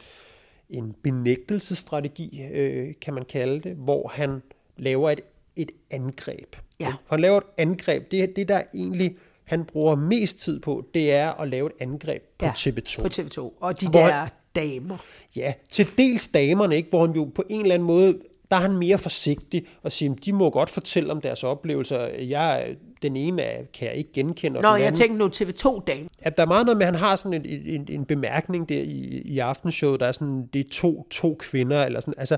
[0.69, 4.41] en benægtelsesstrategi, øh, kan man kalde det, hvor han
[4.77, 5.21] laver et,
[5.55, 6.55] et angreb.
[6.79, 6.93] Ja.
[7.09, 8.11] Han laver et angreb.
[8.11, 9.17] Det, det der egentlig
[9.47, 13.01] han bruger mest tid på, det er at lave et angreb på Ja, TV2.
[13.01, 13.39] På TV2.
[13.61, 14.97] Og de Hvor- der damer.
[15.35, 18.17] Ja, til dels damerne, ikke, hvor han jo på en eller anden måde,
[18.51, 22.07] der er han mere forsigtig og siger, de må godt fortælle om deres oplevelser.
[22.07, 24.59] Jeg, den ene er, kan jeg ikke genkende.
[24.61, 26.07] Nå, jeg anden, tænkte nu TV2-damer.
[26.19, 28.81] at der er meget noget med, at han har sådan en, en, en bemærkning der
[28.81, 32.37] i, i aftenshowet, der er sådan, det er to, to kvinder, eller sådan, altså,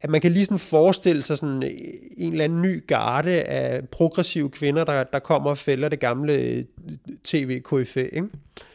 [0.00, 1.62] at man kan lige sådan forestille sig sådan
[2.16, 6.64] en eller anden ny garde af progressive kvinder, der, der kommer og fælder det gamle
[7.24, 8.28] tv-KFA, ikke?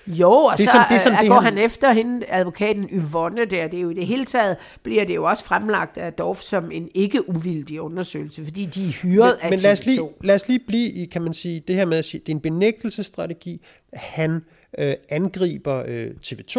[0.08, 1.92] Jo, og Det er så sådan- det er sådan, øh, det går han- han efter
[1.94, 3.68] hende, advokaten Yvonne der.
[3.68, 6.72] Det er jo i det hele taget, bliver det jo også fremlagt af Dorf som
[6.72, 9.86] en ikke uvildig undersøgelse, fordi de er hyret af men lad os, TV2.
[9.90, 12.30] lige, lad os lige blive i, kan man sige, det her med at sige, det
[12.32, 13.62] er en benægtelsesstrategi.
[13.94, 14.42] Han
[14.78, 16.58] øh, angriber øh, TV2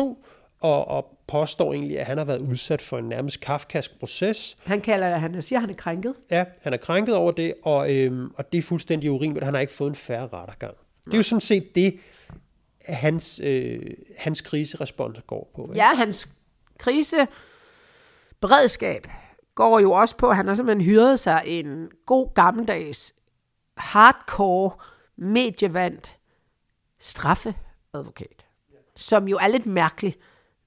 [0.60, 4.56] og, og påstår egentlig, at han har været udsat for en nærmest kafkask proces.
[4.64, 6.14] Han kalder det, han siger, at han er krænket.
[6.30, 9.44] Ja, han er krænket over det, og, øhm, og det er fuldstændig urimeligt.
[9.44, 10.74] Han har ikke fået en færre rettergang.
[11.04, 11.98] Det er jo sådan set det,
[12.88, 13.80] hans, øh,
[14.18, 15.62] hans kriserespons går på.
[15.62, 15.76] Ikke?
[15.76, 16.28] Ja, hans
[16.78, 19.06] kriseberedskab
[19.54, 23.14] går jo også på, at han har simpelthen hyret sig en god gammeldags,
[23.76, 24.70] hardcore,
[25.16, 26.16] medievandt
[26.98, 28.44] straffeadvokat.
[28.96, 30.16] Som jo er lidt mærkelig,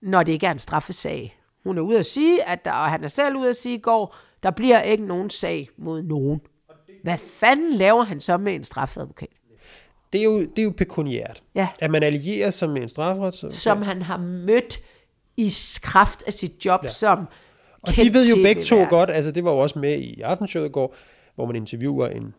[0.08, 1.40] når det ikke er en straffesag.
[1.64, 3.80] Hun er ude at sige, at der, og han er selv ude at sige i
[3.80, 6.42] går, der bliver ikke nogen sag mod nogen.
[7.04, 9.28] Hvad fanden laver han så med en straffeadvokat?
[10.14, 11.44] Det, er jo, det er jo pekuniært.
[11.56, 11.68] Ja.
[11.80, 13.54] At man allierer sig med en strafret.
[13.54, 14.80] Som han har mødt
[15.38, 16.90] i kraft af sit job ja.
[16.90, 17.28] som
[17.82, 20.66] Og de ved jo begge to godt, altså det var jo også med i aftenshowet
[20.66, 20.96] i går,
[21.36, 22.34] hvor man interviewer en,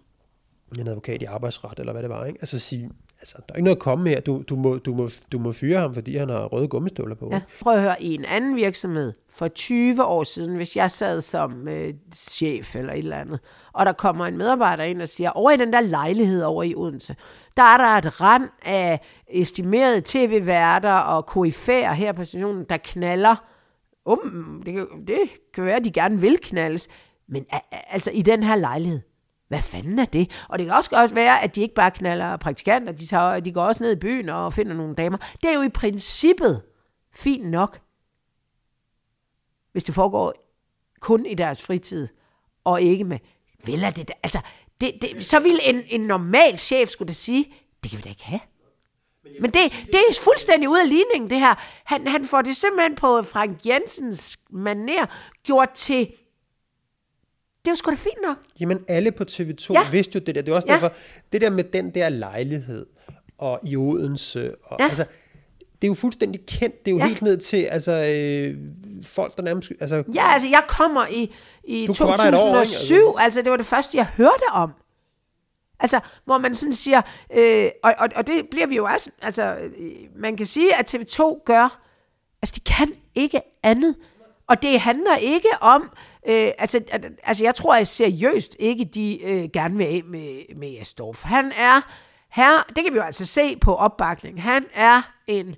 [0.79, 2.39] en advokat i arbejdsret, eller hvad det var, ikke?
[2.41, 2.91] Altså sige,
[3.37, 5.53] altså der er ikke noget at komme her, du, du, må, du, må, du må
[5.53, 7.29] fyre ham, fordi han har røde gummistøvler på.
[7.33, 7.41] Ja.
[7.61, 11.69] Prøv at høre, i en anden virksomhed for 20 år siden, hvis jeg sad som
[11.69, 13.41] øh, chef eller et eller andet,
[13.73, 16.75] og der kommer en medarbejder ind og siger, over i den der lejlighed over i
[16.75, 17.17] Odense,
[17.57, 23.37] der er der et rand af estimerede tv-værter og koryfærer her på stationen, der knaller.
[24.05, 25.21] Um, det, det
[25.55, 26.89] kan være, at de gerne vil knaldes,
[27.29, 29.01] men altså i den her lejlighed,
[29.49, 30.31] hvad fanden er det?
[30.49, 33.53] Og det kan også godt være, at de ikke bare knaller praktikanter, de, tager, de
[33.53, 35.19] går også ned i byen og finder nogle damer.
[35.43, 36.63] Det er jo i princippet
[37.15, 37.81] fint nok,
[39.73, 40.35] hvis det foregår
[41.01, 42.09] kun i deres fritid,
[42.65, 43.19] og ikke med,
[43.65, 44.41] vel er det da, altså,
[44.81, 48.09] det, det, så ville en, en normal chef skulle da sige, det kan vi da
[48.09, 48.41] ikke have.
[49.41, 51.55] Men det, det er fuldstændig ude af ligningen, det her.
[51.85, 55.07] Han, han får det simpelthen på Frank Jensens maner
[55.43, 56.13] gjort til,
[57.69, 58.37] det var sgu da fint nok.
[58.61, 59.91] Jamen alle på TV2 Ja.
[59.91, 60.43] vidste jo det der.
[60.43, 60.75] Det er også Ja.
[60.75, 60.93] derfor,
[61.33, 62.87] det der med den der lejlighed,
[63.39, 64.55] og i Odense.
[64.65, 64.85] Og, Ja.
[64.85, 65.05] altså,
[65.83, 66.85] det er jo fuldstændig kendt.
[66.85, 67.07] Det er jo Ja.
[67.07, 68.57] helt ned til altså, øh,
[69.07, 69.73] folk, der nærmest...
[69.81, 72.69] Altså, Ja, altså jeg kommer i, i Du var der et år, ikke?
[72.69, 73.15] 2007, altså.
[73.25, 74.71] altså det var det første, jeg hørte om.
[75.81, 77.03] Altså, hvor man sådan siger,
[77.35, 80.95] øh, og, og, og det bliver vi jo også, altså, øh, man kan sige, at
[80.95, 81.81] TV2 gør,
[82.43, 83.95] altså de kan ikke andet.
[84.47, 85.91] Og det handler ikke om,
[86.29, 86.81] øh, altså,
[87.23, 91.23] altså jeg tror at seriøst ikke, de øh, gerne vil af med, med Jesdorf.
[91.23, 91.81] Han er
[92.31, 95.55] her, det kan vi jo altså se på opbakning, han er en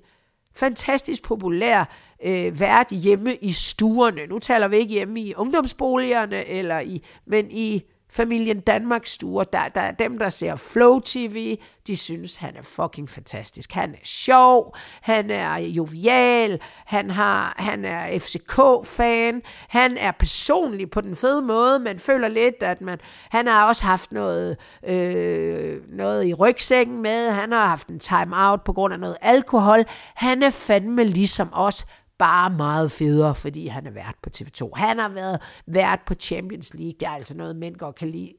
[0.55, 4.25] fantastisk populær øh, vært hjemme i stuerne.
[4.25, 9.43] Nu taler vi ikke hjemme i ungdomsboligerne, eller i, men i familien Danmarks stuer.
[9.43, 13.71] Der, der er dem, der ser Flow TV, de synes, han er fucking fantastisk.
[13.71, 21.01] Han er sjov, han er jovial, han, har, han er FCK-fan, han er personlig på
[21.01, 26.25] den fede måde, man føler lidt, at man, han har også haft noget, øh, noget
[26.27, 29.85] i rygsækken med, han har haft en time-out på grund af noget alkohol.
[30.15, 31.85] Han er fandme ligesom os,
[32.21, 34.69] bare meget federe, fordi han er vært på TV2.
[34.75, 36.93] Han har været vært på Champions League.
[36.99, 38.33] Det er altså noget, mænd godt kan lide.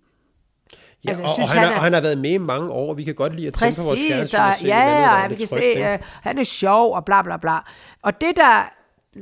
[1.05, 2.71] ja, altså, jeg og, synes, og, han, han er, han har været med i mange
[2.71, 4.67] år, og vi kan godt lide at tænke på vores Præcis, fjernsyn og, og se,
[4.67, 7.59] ja, ja, er vi kan trygt, se, øh, han er sjov og bla bla bla.
[8.03, 8.73] Og det der,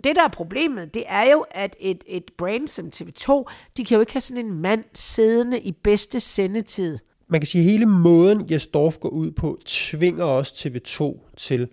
[0.04, 3.44] det der er problemet, det er jo, at et, et brand som TV2,
[3.76, 6.98] de kan jo ikke have sådan en mand siddende i bedste sendetid.
[7.28, 11.68] man kan sige, at hele måden, Jes Dorf går ud på, tvinger også TV2 til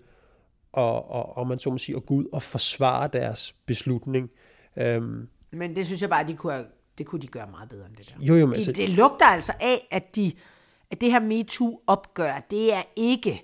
[0.78, 4.30] at, og, og man så må sige, at gå ud og forsvare deres beslutning.
[4.78, 6.66] Øhm, Men det synes jeg bare, de kunne,
[6.98, 8.26] det kunne de gøre meget bedre end det der.
[8.26, 10.32] jo, jo, men altså, Det, det lugter altså af, at, de,
[10.92, 13.44] at det her MeToo-opgør, det er ikke,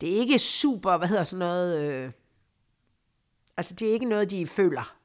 [0.00, 2.10] det er ikke super, hvad hedder sådan noget, øh,
[3.56, 4.96] altså det er ikke noget, de føler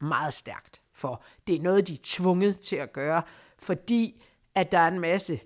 [0.00, 1.22] meget stærkt for.
[1.46, 3.22] Det er noget, de er tvunget til at gøre,
[3.58, 4.22] fordi
[4.54, 5.40] at der er en masse,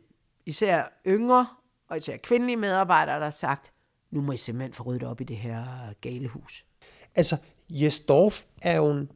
[0.47, 1.47] især yngre
[1.89, 3.72] og især kvindelige medarbejdere, der har sagt,
[4.13, 5.65] nu må I simpelthen få ryddet op i det her
[6.01, 6.65] galehus.
[7.15, 7.37] altså,
[7.71, 9.11] Jes Dorf er jo en,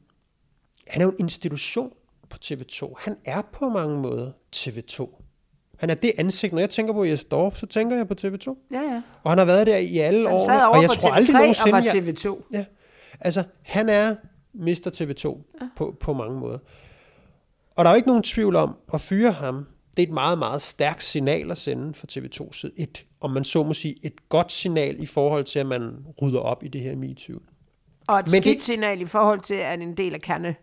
[0.87, 1.91] han er jo en institution
[2.29, 2.93] på TV2.
[2.99, 5.23] Han er på mange måder TV2.
[5.77, 6.53] Han er det ansigt.
[6.53, 8.67] Når jeg tænker på Jes Dorf, så tænker jeg på TV2.
[8.71, 9.01] Ja, ja.
[9.23, 10.45] Og han har været der i alle Han år.
[10.45, 12.43] sad over og jeg på tror TV3 aldrig og nogensinde, var jeg, TV2.
[12.53, 12.65] Ja,
[13.19, 14.15] altså han er
[14.53, 14.89] Mr.
[14.95, 15.69] TV2 ja.
[15.75, 16.57] på, på mange måder.
[17.75, 19.65] Og der er jo ikke nogen tvivl om, at fyre ham,
[19.97, 22.71] det er et meget, meget stærkt signal at sende for TV2 side.
[22.77, 26.39] Et, om man så må sige, et godt signal i forhold til, at man rydder
[26.39, 27.39] op i det her MeToo.
[28.07, 30.55] Og et Men skidt det- signal i forhold til, at en del af kerne,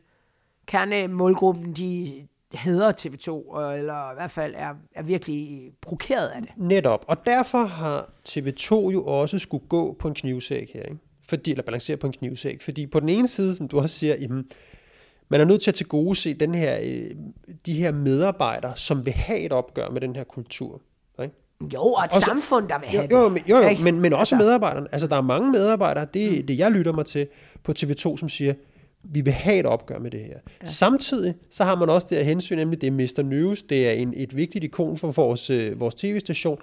[0.67, 6.51] kernemålgruppen, de hedder TV2, og- eller i hvert fald er, er virkelig provokeret af det.
[6.57, 7.05] Netop.
[7.09, 10.83] Og derfor har TV2 jo også skulle gå på en knivsæk her.
[10.83, 10.97] Ikke?
[11.29, 12.63] Fordi, eller balancere på en knivsæk.
[12.63, 14.45] Fordi på den ene side, som du også siger, jamen,
[15.35, 17.11] man er nødt til at tilgodese den her, øh,
[17.67, 20.81] de her medarbejdere, som vil have et opgør med den her kultur.
[21.23, 21.35] Ikke?
[21.75, 23.33] Jo, og et Og så- samfund, der vil have Jo, jo, det.
[23.33, 23.83] men, jo, jo Ikke?
[23.83, 24.87] men, men også Altså- medarbejderne.
[24.93, 27.27] Altså, der er mange medarbejdere, det er det, jeg lytter mig til
[27.63, 28.55] på TV2, som siger,
[29.03, 30.37] vi vil have et opgør med det her.
[30.63, 30.67] Ja.
[30.67, 33.23] Samtidig så har man også det her hensyn, nemlig det er Mr.
[33.23, 36.59] News, det er en, et vigtigt ikon for vores, øh, vores tv-station.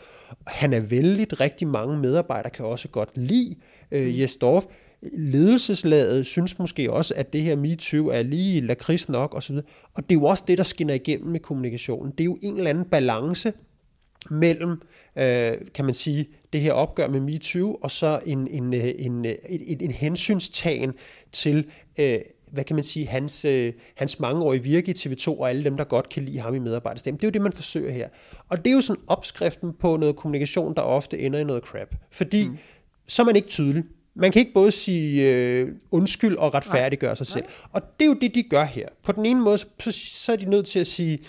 [0.47, 3.55] Han er vældig, rigtig mange medarbejdere kan også godt lide
[3.91, 4.63] øh, Jes Dorf.
[5.13, 9.55] Ledelseslaget synes måske også, at det her MeToo er lige lakrids nok osv.
[9.93, 12.11] Og det er jo også det, der skinner igennem med kommunikationen.
[12.11, 13.53] Det er jo en eller anden balance
[14.29, 14.71] mellem,
[15.15, 19.25] øh, kan man sige, det her opgør med MeToo, og så en, en, øh, en,
[19.25, 20.93] øh, en, en hensynstagen
[21.31, 21.65] til,
[21.99, 22.19] øh,
[22.51, 25.83] hvad kan man sige, hans, øh, hans mangeårige virke i TV2, og alle dem, der
[25.83, 27.19] godt kan lide ham i medarbejderstemmen.
[27.19, 28.09] Det er jo det, man forsøger her.
[28.49, 31.95] Og det er jo sådan opskriften på noget kommunikation, der ofte ender i noget crap.
[32.11, 32.57] Fordi mm.
[33.07, 33.83] så er man ikke tydelig.
[34.15, 37.45] Man kan ikke både sige øh, undskyld og retfærdiggøre sig selv.
[37.71, 38.87] Og det er jo det, de gør her.
[39.03, 41.19] På den ene måde, så, så er de nødt til at sige,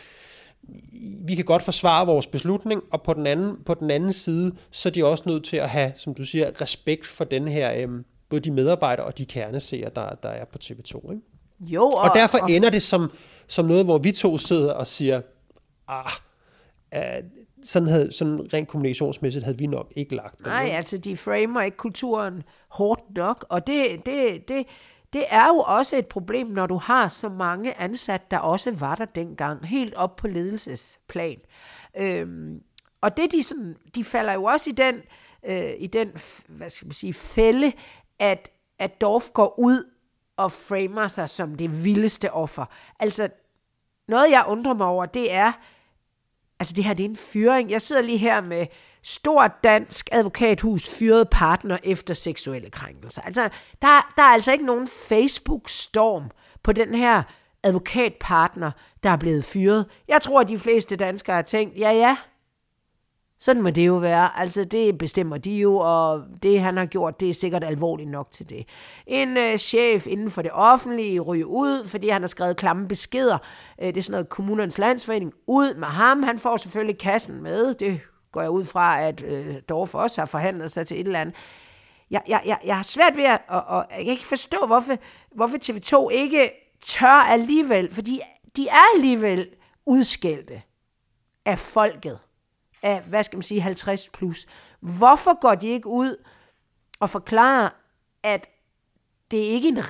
[1.27, 4.89] vi kan godt forsvare vores beslutning, og på den anden, på den anden side, så
[4.89, 8.05] er de også nødt til at have, som du siger, respekt for den her, øhm,
[8.29, 11.13] både de medarbejdere og de kerneseere, der, der er på TV2.
[11.13, 11.23] Ikke?
[11.61, 13.13] Jo, og, Og derfor og, ender det som,
[13.47, 15.21] som noget, hvor vi to sidder og siger,
[15.89, 16.13] ah,
[17.63, 20.47] sådan, havde, sådan rent kommunikationsmæssigt havde vi nok ikke lagt den.
[20.47, 24.67] Nej, altså de framer ikke kulturen hårdt nok, og det, det, det,
[25.13, 28.95] det er jo også et problem, når du har så mange ansat, der også var
[28.95, 31.39] der dengang, helt op på ledelsesplan.
[31.97, 32.63] Øhm,
[33.01, 34.95] og det de sådan, de falder jo også i den,
[35.45, 36.09] øh, i den
[36.49, 37.73] hvad skal man sige, fælde,
[38.19, 39.85] at, at Dorf går ud
[40.37, 42.65] og framer sig som det vildeste offer.
[42.99, 43.29] Altså,
[44.09, 45.53] noget jeg undrer mig over, det er,
[46.63, 47.71] Altså det her, det er en fyring.
[47.71, 48.67] Jeg sidder lige her med
[49.03, 53.23] stort dansk advokathus fyret partner efter seksuelle krænkelser.
[53.23, 53.43] Altså,
[53.83, 56.31] der, der er altså ikke nogen Facebook-storm
[56.63, 57.23] på den her
[57.63, 58.71] advokatpartner,
[59.03, 59.87] der er blevet fyret.
[60.09, 62.17] Jeg tror, at de fleste danskere har tænkt, ja ja,
[63.43, 64.39] sådan må det jo være.
[64.39, 68.31] Altså, det bestemmer de jo, og det, han har gjort, det er sikkert alvorligt nok
[68.31, 68.69] til det.
[69.07, 73.39] En øh, chef inden for det offentlige ryger ud, fordi han har skrevet klamme beskeder.
[73.81, 75.33] Øh, det er sådan noget kommunernes landsforening.
[75.47, 76.23] Ud med ham.
[76.23, 77.75] Han får selvfølgelig kassen med.
[77.75, 78.01] Det
[78.33, 81.35] går jeg ud fra, at øh, Dorf også har forhandlet sig til et eller andet.
[82.11, 84.97] Jeg, jeg, jeg, jeg har svært ved at, og, og jeg kan ikke forstå, hvorfor,
[85.35, 86.51] hvorfor TV2 ikke
[86.83, 88.21] tør alligevel, fordi
[88.57, 89.49] de er alligevel
[89.87, 90.63] udskældte
[91.47, 92.19] af folket
[92.83, 94.47] af, hvad skal man sige, 50 plus.
[94.81, 96.25] Hvorfor går de ikke ud
[97.01, 97.69] og forklarer,
[98.23, 98.49] at
[99.31, 99.83] det er ikke en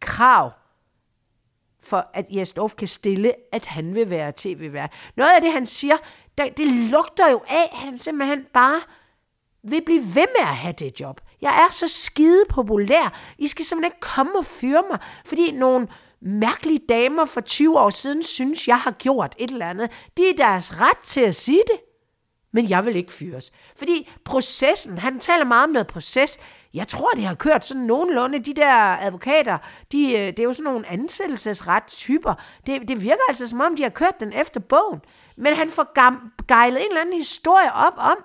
[0.00, 0.52] krav
[1.80, 4.92] for, at Jesdorf kan stille, at han vil være tv-vært.
[5.16, 5.96] Noget af det, han siger,
[6.38, 8.80] der, det lugter jo af, at han simpelthen bare
[9.62, 11.20] vil blive ved med at have det job.
[11.40, 13.20] Jeg er så skide populær.
[13.38, 15.88] I skal simpelthen ikke komme og fyre mig, fordi nogle
[16.20, 19.90] mærkelige damer for 20 år siden synes, jeg har gjort et eller andet.
[20.16, 21.80] Det er deres ret til at sige det
[22.56, 23.52] men jeg vil ikke fyres.
[23.78, 26.38] Fordi processen, han taler meget om noget proces.
[26.74, 28.38] Jeg tror, det har kørt sådan nogenlunde.
[28.38, 29.58] De der advokater,
[29.92, 32.34] de, øh, det er jo sådan nogle ansættelsesret typer.
[32.66, 35.00] Det, det virker altså som om, de har kørt den efter bogen.
[35.36, 35.92] Men han får
[36.46, 38.16] gejlet en eller anden historie op om,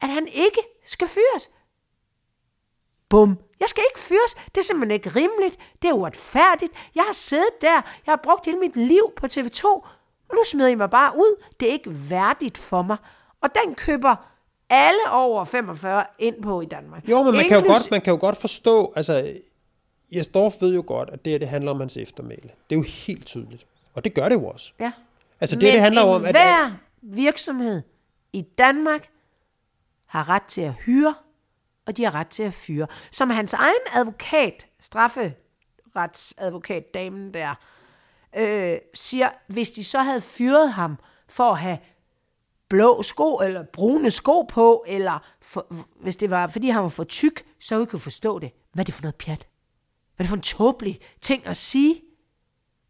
[0.00, 1.50] at han ikke skal fyres.
[3.08, 3.38] Bum.
[3.60, 4.34] Jeg skal ikke fyres.
[4.34, 5.56] Det er simpelthen ikke rimeligt.
[5.82, 6.72] Det er uretfærdigt.
[6.94, 7.82] Jeg har siddet der.
[8.06, 9.64] Jeg har brugt hele mit liv på TV2.
[10.28, 11.42] Og nu smider I mig bare ud.
[11.60, 12.96] Det er ikke værdigt for mig.
[13.44, 14.16] Og den køber
[14.70, 17.08] alle over 45 ind på i Danmark.
[17.08, 19.34] Jo, men man, kan jo godt, man kan jo godt forstå, altså,
[20.12, 22.42] Jesdorf ved jo godt, at det her, det handler om hans eftermæle.
[22.42, 23.66] Det er jo helt tydeligt.
[23.94, 24.72] Og det gør det jo også.
[24.80, 24.92] Ja.
[25.40, 26.30] Altså, det, men det handler om, at...
[26.30, 26.70] hver
[27.02, 27.82] virksomhed
[28.32, 29.08] i Danmark
[30.06, 31.14] har ret til at hyre,
[31.86, 32.86] og de har ret til at fyre.
[33.10, 37.54] Som hans egen advokat, strafferetsadvokat, damen der,
[38.36, 41.78] øh, siger, hvis de så havde fyret ham for at have
[42.68, 45.66] blå sko, eller brune sko på, eller for,
[46.00, 48.50] hvis det var, fordi han var for tyk, så vi kunne forstå det.
[48.72, 49.48] Hvad er det for noget pjat?
[50.16, 52.02] Hvad er det for en tåbelig ting at sige?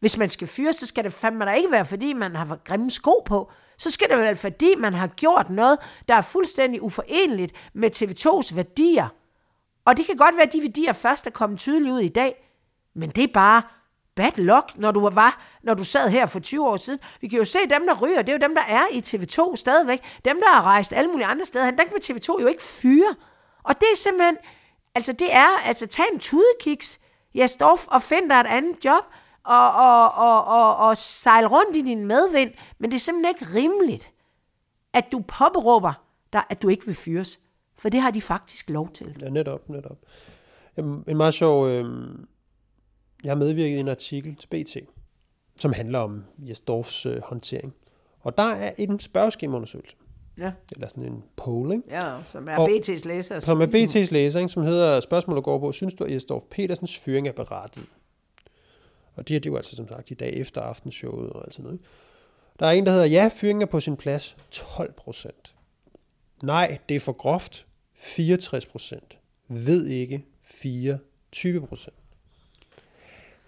[0.00, 2.60] Hvis man skal fyre, så skal det fandme da ikke være, fordi man har for
[2.64, 3.50] grimme sko på.
[3.78, 8.54] Så skal det være, fordi man har gjort noget, der er fuldstændig uforeneligt med TV2's
[8.54, 9.08] værdier.
[9.84, 12.50] Og det kan godt være, at de værdier først er kommet tydeligt ud i dag,
[12.94, 13.62] men det er bare
[14.14, 17.00] bad luck, når du var, når du sad her for 20 år siden.
[17.20, 19.56] Vi kan jo se dem, der ryger, det er jo dem, der er i TV2
[19.56, 20.02] stadigvæk.
[20.24, 23.14] Dem, der har rejst alle mulige andre steder, den kan TV2 jo ikke fyre.
[23.62, 24.36] Og det er simpelthen,
[24.94, 27.00] altså det er, altså tag en tudekiks,
[27.34, 29.04] Jesdorf, og find dig et andet job,
[29.44, 33.58] og, og, og, og, og sejle rundt i din medvind, men det er simpelthen ikke
[33.58, 34.10] rimeligt,
[34.92, 35.92] at du påberåber
[36.32, 37.40] dig, at du ikke vil fyres.
[37.78, 39.16] For det har de faktisk lov til.
[39.20, 39.96] Ja, netop, netop.
[40.78, 41.84] Øhm, en meget sjov øh,
[43.24, 44.76] jeg har medvirket i en artikel til BT,
[45.56, 47.74] som handler om Jesdorfs øh, håndtering.
[48.20, 49.96] Og der er en spørgeskemaundersøgelse.
[50.38, 50.52] Ja.
[50.72, 51.84] Eller sådan en polling.
[51.90, 53.40] Ja, som er og, BT's læser.
[53.40, 56.98] Som er BT's læser, ikke, som hedder, spørgsmålet går på, synes du, at Jesdorf Petersens
[56.98, 57.88] fyring er berettiget?
[59.14, 61.64] Og det er det jo altså som sagt i dag efter aftenshowet og alt sådan
[61.64, 61.80] noget.
[62.60, 65.54] Der er en, der hedder, ja, fyringen er på sin plads, 12 procent.
[66.42, 69.18] Nej, det er for groft, 64 procent.
[69.48, 71.96] Ved ikke, 24 procent.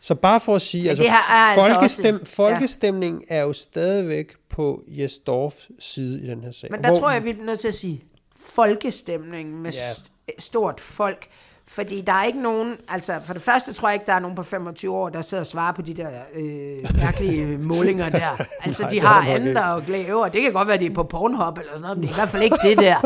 [0.00, 3.36] Så bare for at sige, altså, altså folkestem, også, folkestemningen ja.
[3.36, 6.70] er jo stadigvæk på Jes Dorfs side i den her sag.
[6.70, 8.04] Men der Hvor, tror jeg, vi er nødt til at sige
[8.36, 10.32] folkestemningen med ja.
[10.38, 11.28] stort folk.
[11.68, 14.36] Fordi der er ikke nogen, altså for det første tror jeg ikke, der er nogen
[14.36, 18.44] på 25 år, der sidder og svarer på de der øh, mærkelige målinger der.
[18.62, 21.02] Altså Nej, de har andet og glæde og det kan godt være, de er på
[21.02, 22.96] Pornhub eller sådan noget, men det er i hvert fald ikke det der.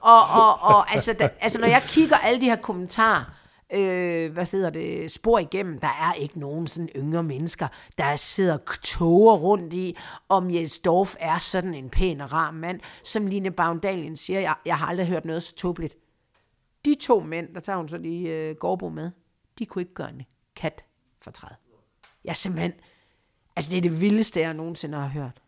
[0.00, 3.24] Og, og, og altså, da, altså når jeg kigger alle de her kommentarer,
[3.72, 5.78] øh, hvad hedder det, spor igennem.
[5.78, 9.96] Der er ikke nogen sådan yngre mennesker, der sidder toger rundt i,
[10.28, 12.80] om Jens Dorf er sådan en pæn og rar mand.
[13.04, 15.96] Som Line Baundalien siger, jeg, jeg har aldrig hørt noget så tåbeligt.
[16.84, 19.10] De to mænd, der tager hun så lige øh, Gårdbo med,
[19.58, 20.22] de kunne ikke gøre en
[20.56, 20.84] kat
[21.20, 21.56] for træet.
[22.24, 22.72] Jeg simpelthen,
[23.56, 25.40] altså det er det vildeste, jeg nogensinde har hørt.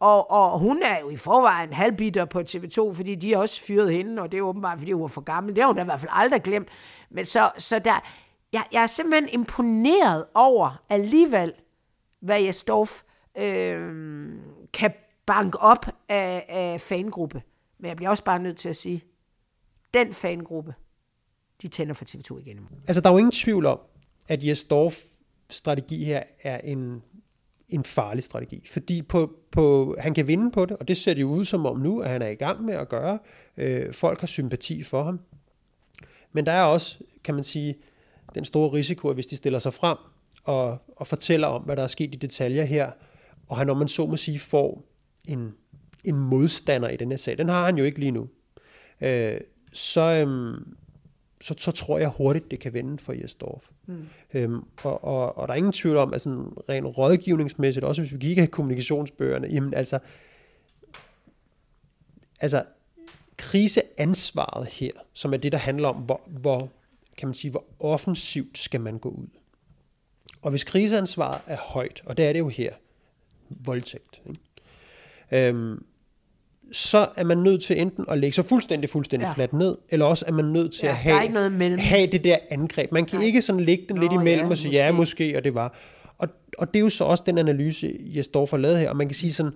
[0.00, 3.92] Og, og hun er jo i forvejen halvbitter på TV2, fordi de har også fyret
[3.92, 5.54] hende, og det er åbenbart, fordi hun var for gammel.
[5.54, 6.68] Det har hun da i hvert fald aldrig glemt.
[7.10, 8.00] Men så, så der,
[8.52, 11.52] jeg, jeg er simpelthen imponeret over alligevel,
[12.20, 13.02] hvad jeg Stof
[13.38, 14.32] øh,
[14.72, 14.92] kan
[15.26, 17.42] banke op af, af fangruppe.
[17.78, 19.02] Men jeg bliver også bare nødt til at sige,
[19.94, 20.74] den fangruppe,
[21.62, 22.68] de tænder for TV2 igen.
[22.86, 23.80] Altså, der er jo ingen tvivl om,
[24.28, 24.98] at Jes Dorf
[25.50, 27.02] strategi her er en
[27.68, 31.20] en farlig strategi, fordi på, på, han kan vinde på det, og det ser det
[31.20, 33.18] jo ud som om nu, at han er i gang med at gøre.
[33.56, 35.20] Øh, folk har sympati for ham.
[36.32, 37.74] Men der er også, kan man sige,
[38.34, 39.96] den store risiko, at hvis de stiller sig frem
[40.44, 42.90] og, og fortæller om, hvad der er sket i detaljer her,
[43.48, 44.84] og han, når man så må sige, får
[45.24, 45.54] en,
[46.04, 47.38] en modstander i den her sag.
[47.38, 48.28] Den har han jo ikke lige nu.
[49.00, 49.40] Øh,
[49.72, 50.76] så, øhm,
[51.40, 53.68] så, så tror jeg hurtigt, det kan vende for Jesdorf.
[53.86, 54.08] Mm.
[54.34, 58.12] Øhm, og, og, og der er ingen tvivl om, at sådan rent rådgivningsmæssigt, også hvis
[58.12, 59.98] vi kigger i kommunikationsbøgerne, jamen altså,
[62.40, 62.64] altså
[63.36, 66.68] kriseansvaret her, som er det, der handler om, hvor, hvor,
[67.16, 69.26] kan man sige, hvor offensivt skal man gå ud.
[70.42, 72.74] Og hvis kriseansvaret er højt, og det er det jo her,
[73.48, 74.40] voldtægt, ikke?
[75.32, 75.84] Øhm,
[76.72, 79.32] så er man nødt til enten at lægge sig fuldstændig, fuldstændig ja.
[79.32, 82.36] fladt ned, eller også er man nødt til Ja, at have, noget have det der
[82.50, 82.92] angreb.
[82.92, 83.26] Man kan Nej.
[83.26, 85.00] ikke sådan lægge den lidt Nå, imellem ja, og sige, ja, måske.
[85.24, 85.78] måske, og det var.
[86.18, 88.96] Og, og det er jo så også den analyse, jeg står for lavet her, og
[88.96, 89.52] man kan sige sådan,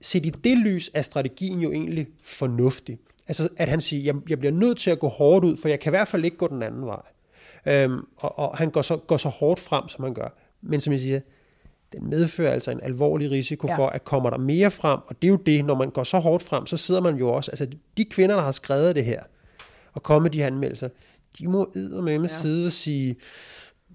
[0.00, 2.98] set i det lys er strategien jo egentlig fornuftig.
[3.28, 5.80] Altså, at han siger, jeg, jeg bliver nødt til at gå hårdt ud, for jeg
[5.80, 7.02] kan i hvert fald ikke gå den anden vej.
[7.66, 10.28] Øhm, og, og han går så, går så hårdt frem, som han gør.
[10.62, 11.20] Men som jeg siger,
[12.00, 13.76] den medfører altså en alvorlig risiko Ja.
[13.76, 16.18] for, at kommer der mere frem, og det er jo det, når man går så
[16.18, 17.66] hårdt frem, så sidder man jo også, altså
[17.96, 19.22] de kvinder, der har skrevet det her,
[19.92, 20.88] og kommet de her anmeldelser,
[21.38, 22.26] de må med ja.
[22.28, 23.16] sidde og sige,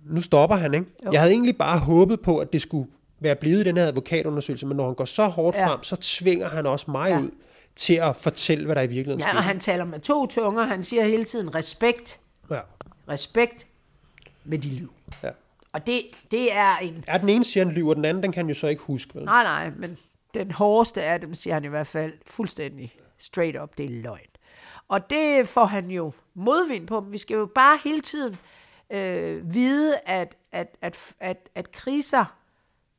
[0.05, 0.85] nu stopper han, ikke?
[1.05, 1.11] Jo.
[1.11, 2.89] Jeg havde egentlig bare håbet på, at det skulle
[3.19, 5.67] være blevet i den her advokatundersøgelse, men når han går så hårdt Ja.
[5.67, 7.19] frem, så tvinger han også mig Ja.
[7.19, 7.29] ud
[7.75, 10.65] til at fortælle, hvad der i virkeligheden Ja, og han taler med to tunger.
[10.65, 12.19] Han siger hele tiden respekt,
[12.51, 12.59] Ja.
[13.09, 13.67] respekt
[14.45, 14.93] med de liv.
[15.23, 15.29] Ja.
[15.73, 16.01] Og det,
[16.31, 17.03] det er en...
[17.07, 19.15] ja, den ene siger, han lyver, den anden, den kan jo så ikke huske.
[19.15, 19.25] Vel?
[19.25, 19.97] Nej, nej, men
[20.33, 24.29] den hårdeste af dem, siger han i hvert fald fuldstændig straight up, det er løgn.
[24.87, 26.99] Og det får han jo modvind på.
[26.99, 28.37] Vi skal jo bare hele tiden
[28.89, 32.25] øh, vide, at, at, at, at, at kriser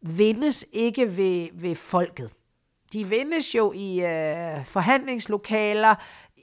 [0.01, 2.33] vindes ikke ved, ved folket.
[2.93, 5.95] De vindes jo i øh, forhandlingslokaler,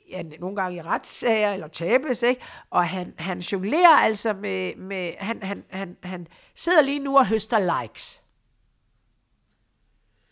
[0.10, 2.41] ja, nogle gange i retssager, eller tabes, ikke?
[2.70, 7.28] Og han, han jonglerer altså med, med han, han, han, han sidder lige nu og
[7.28, 8.24] høster likes.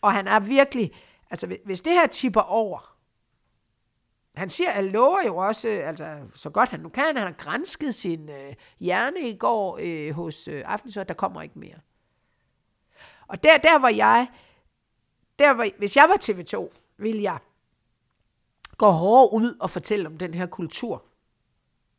[0.00, 0.92] Og han er virkelig,
[1.30, 2.96] altså hvis- det her tipper over,
[4.36, 7.94] han siger, han lover jo også, altså så godt han nu kan, han har grænsket
[7.94, 11.76] sin øh, hjerne i går øh, hos øh, Aftensø, der kommer ikke mere.
[13.26, 14.28] Og der, der var jeg,
[15.38, 17.38] der var, hvis jeg var TV2, ville jeg
[18.76, 21.02] gå hårdere ud og fortælle om den her kultur.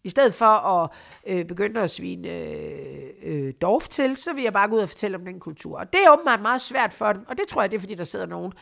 [0.03, 0.89] I stedet for at
[1.27, 4.89] øh, begynde at svine øh, øh, Dorf til, så vil jeg bare gå ud og
[4.89, 5.79] fortælle om den kultur.
[5.79, 7.95] Og det er åbenbart meget svært for dem, og det tror jeg, det er, fordi
[7.95, 8.53] der sidder nogen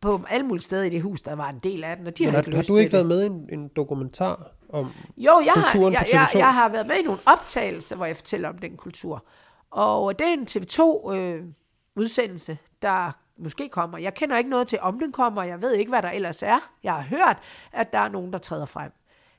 [0.00, 2.24] på alle mulige steder i det hus, der var en del af den, og de
[2.24, 2.92] Men har, har, ikke har du ikke det.
[2.92, 4.90] været med i en, en dokumentar om...
[5.16, 6.38] Jo, jeg har, kulturen jeg, på jeg, TV2?
[6.38, 9.24] jeg har været med i nogle optagelser, hvor jeg fortæller om den kultur.
[9.70, 13.98] Og det er en TV2-udsendelse, øh, der måske kommer.
[13.98, 15.42] Jeg kender ikke noget til, om den kommer.
[15.42, 16.70] Jeg ved ikke, hvad der ellers er.
[16.82, 17.38] Jeg har hørt,
[17.72, 18.92] at der er nogen, der træder frem.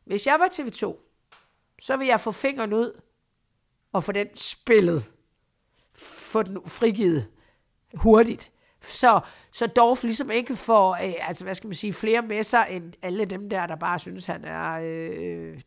[0.05, 0.95] Hvis jeg var TV2,
[1.81, 3.01] så vil jeg få fingeren ud
[3.93, 5.11] og få den spillet.
[5.95, 7.27] Få den frigivet
[7.93, 8.51] hurtigt.
[8.81, 9.19] Så,
[9.51, 12.93] så Dorf ligesom ikke får, øh, altså hvad skal man sige, flere med sig, end
[13.01, 15.59] alle dem der, der bare synes, han er øh,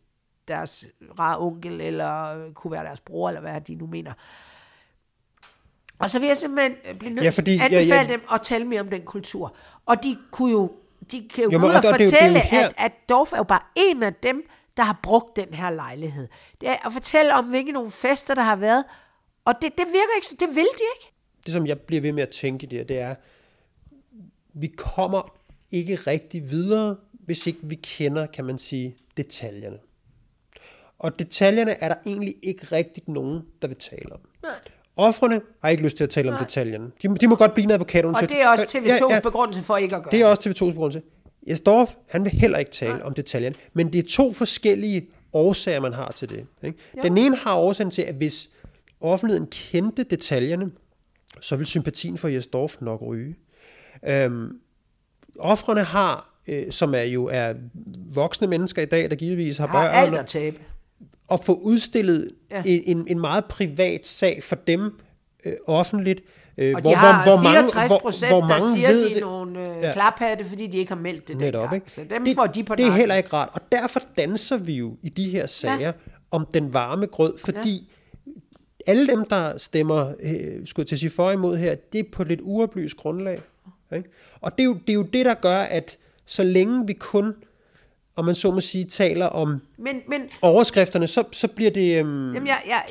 [0.49, 0.85] deres
[1.19, 4.13] rare onkel, eller kunne være deres bror, eller hvad de nu mener.
[5.99, 8.13] Og så vil jeg simpelthen øh, blive nødt Ja, til fordi- at ja, anbefale ja.
[8.13, 9.57] dem at tale mere om den kultur.
[9.87, 10.73] Og de kunne jo,
[11.13, 12.75] de kan jo, Jo, ud og og det er jo- det er fortælle, her- at,
[12.77, 16.29] at Dorf er jo bare en af dem, der har brugt den her lejlighed.
[16.61, 18.85] Det er at fortælle om, hvilke nogle fester, der har været.
[19.45, 21.13] Og det, det virker ikke, så det vil de ikke.
[21.47, 23.15] det, som jeg bliver ved med at tænke i det er,
[24.55, 25.35] vi kommer
[25.71, 29.79] ikke rigtig videre, hvis ikke vi kender, kan man sige, detaljerne.
[30.99, 34.21] Og detaljerne er der egentlig ikke rigtigt nogen, der vil tale om.
[34.43, 34.53] Nej.
[34.99, 36.91] Offrene har ikke lyst til at tale om detaljerne.
[37.03, 38.05] De, de må godt blive en advokat.
[38.05, 41.03] Og det er også TV2's begrundelse for ikke at gøre Det er også TV2's begrundelse.
[41.49, 43.03] Jesdorf, han vil heller ikke tale Nej.
[43.05, 46.47] om detaljerne, men det er to forskellige årsager, man har til det.
[46.63, 46.79] Ikke?
[47.03, 48.51] Den ene har årsagen til, at hvis
[49.01, 50.71] offentligheden kendte detaljerne,
[51.41, 53.37] så vil sympatien for Jesdorf nok ryge.
[54.07, 54.59] Øhm,
[55.39, 57.55] offrene har, øh, som er jo er
[58.15, 60.59] voksne mennesker i dag, der givetvis har, har alt børn, at tabe.
[61.33, 62.63] At få udstillet Ja.
[62.67, 64.93] en, en, meget privat sag for dem
[65.45, 66.21] øh, offentligt,
[66.59, 69.21] øh, Og de har 64 procent, hvor der mange siger, ved de det.
[69.21, 69.93] nogle øh, Ja.
[69.93, 71.75] klaphatte, fordi de ikke har meldt det Netop, dengang.
[71.83, 71.93] ikke?
[71.93, 74.73] Så dem det, får de på Det er heller ikke rart, og derfor danser vi
[74.75, 75.93] jo i de her sager ja.
[76.31, 77.89] om den varme grød, fordi
[78.27, 78.33] ja.
[78.93, 82.05] alle dem, der stemmer, øh, skulle jeg til at sige for imod her, det er
[82.13, 83.41] på lidt uoplyst grundlag.
[83.97, 84.09] Ikke?
[84.41, 87.35] Og det er, jo, det er jo det, der gør, at så længe vi kun,
[88.19, 91.99] om man så må sige, taler om Men, men overskrifterne, så, så bliver det...
[91.99, 92.85] Øhm, Jamen, jeg, jeg,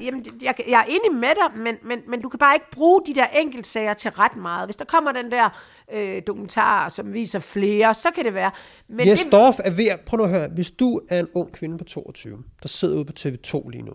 [0.00, 3.02] jamen, jeg, jeg er enig med dig, men, men, men du kan bare ikke bruge
[3.06, 4.66] de der enkeltsager til ret meget.
[4.66, 5.48] Hvis der kommer den der
[5.92, 8.50] øh, dokumentar, som viser flere, så kan det være.
[8.88, 11.28] Men Jes det, Dorf er ved at, prøv nu at høre, hvis du er en
[11.34, 13.92] ung kvinde på 22, der sidder ude på TV2 lige nu,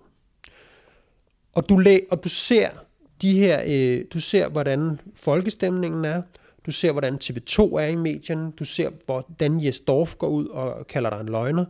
[1.56, 2.70] og du, læ- og du ser
[3.22, 6.22] de her, øh, du ser, hvordan folkestemningen er,
[6.66, 10.88] du ser, hvordan TV2 er i medierne, du ser, hvordan Jes Dorf går ud og
[10.88, 11.66] kalder dig en løgner,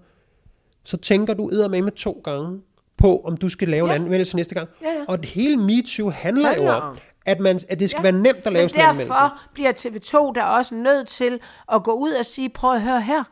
[0.83, 2.61] så tænker du med med to gange
[2.97, 3.95] på, om du skal lave ja.
[3.95, 4.69] en anmeldelse næste gang.
[4.81, 5.05] Ja, ja.
[5.07, 8.11] Og det hele MeToo handler jo om, at, man, at det skal ja.
[8.11, 9.19] være nemt at lave Men sådan en anmeldelse.
[9.19, 11.39] derfor bliver TV2 der også nødt til
[11.71, 13.23] at gå ud og sige, prøv at høre her,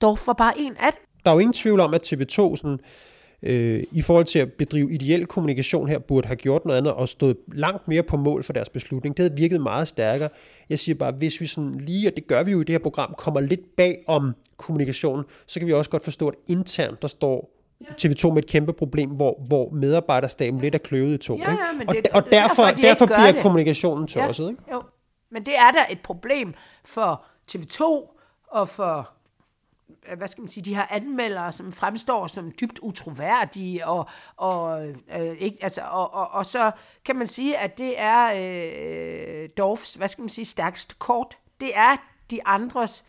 [0.00, 1.02] Dorf var bare en af dem.
[1.24, 2.78] Der er jo ingen tvivl om, at TV2 sådan, øh,
[3.92, 7.36] i forhold til at bedrive ideel kommunikation her, burde have gjort noget andet og stået
[7.52, 9.16] langt mere på mål for deres beslutning.
[9.16, 10.28] Det havde virket meget stærkere.
[10.70, 12.78] Jeg siger bare, hvis vi sådan lige, og det gør vi jo i det her
[12.78, 17.08] program, kommer lidt bag om kommunikationen, så kan vi også godt forstå, at internt der
[17.08, 17.50] står
[17.90, 21.36] TV2 med et kæmpe problem, hvor, hvor medarbejderstaben lidt er kløvet i to.
[21.36, 21.62] Ja, ikke?
[21.64, 23.42] ja, men og, det- og er derfor, derfor, de derfor ikke bliver det.
[23.42, 24.48] kommunikationen tosset.
[24.50, 24.62] Ikke?
[24.72, 24.82] Jo,
[25.30, 27.82] men det er da et problem for TV2
[28.50, 29.04] og for øh,
[30.10, 34.88] Øh, hvad skal man sige, de her anmeldere, som fremstår som dybt utroværdige, og, og,
[34.88, 36.70] øh, ikke, altså, og, og, og så
[37.04, 38.32] kan man sige, at det er
[39.42, 41.38] øh, Dorfs, hvad skal man sige, stærkeste kort.
[41.60, 41.96] Det er
[42.30, 43.04] de andres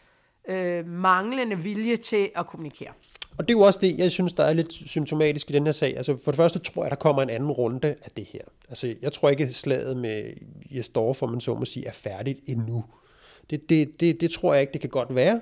[0.47, 2.91] øh, manglende vilje til at kommunikere.
[3.37, 5.71] Og det er jo også det, jeg synes, der er lidt symptomatisk i den her
[5.71, 5.97] sag.
[5.97, 8.41] Altså for det første tror jeg, der kommer en anden runde af det her.
[8.69, 10.33] Altså jeg tror ikke, at slaget med
[10.71, 12.85] Jes Dorf, om man så må sige, er færdigt endnu.
[13.49, 15.41] Det, det, det, det tror jeg ikke, det kan godt være,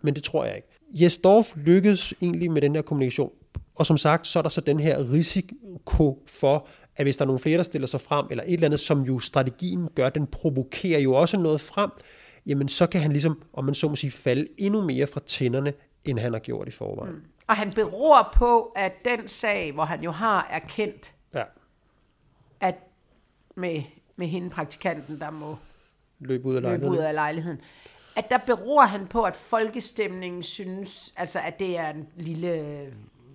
[0.00, 0.68] men det tror jeg ikke.
[0.90, 3.32] Jes Dorf lykkedes egentlig med den her kommunikation.
[3.74, 7.26] Og som sagt, så er der så den her risiko for, at hvis der er
[7.26, 10.26] nogle flere, der stiller sig frem, eller et eller andet, som jo strategien gør, den
[10.26, 11.90] provokerer jo også noget frem,
[12.46, 15.72] jamen så kan han ligesom, om man så må sige, falde endnu mere fra tænderne,
[16.04, 17.14] end han har gjort i forvejen.
[17.14, 17.22] Mm.
[17.46, 21.42] Og han beror på, at den sag, hvor han jo har erkendt, Ja,
[22.60, 22.74] at
[23.54, 23.82] med,
[24.16, 25.56] med hende praktikanten, der må
[26.20, 27.60] løb ud af løbe ud af lejligheden.
[28.18, 32.86] At der beror han på, at folkestemningen synes, altså at det er en lille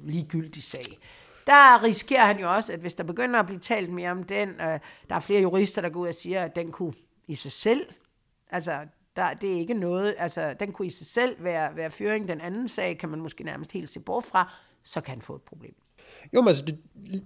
[0.03, 0.99] ligegyldig sag.
[1.47, 4.49] Der risikerer han jo også, at hvis der begynder at blive talt mere om den,
[4.49, 4.79] øh,
[5.09, 6.93] der er flere jurister, der går ud og siger, at den kunne
[7.27, 7.85] i sig selv,
[8.51, 8.79] altså
[9.15, 12.27] der, det er ikke noget, altså den kunne i sig selv være, være fyring.
[12.27, 14.53] Den anden sag kan man måske nærmest helt se bort fra,
[14.83, 15.75] så kan han få et problem.
[16.33, 16.79] Jo, men altså, det,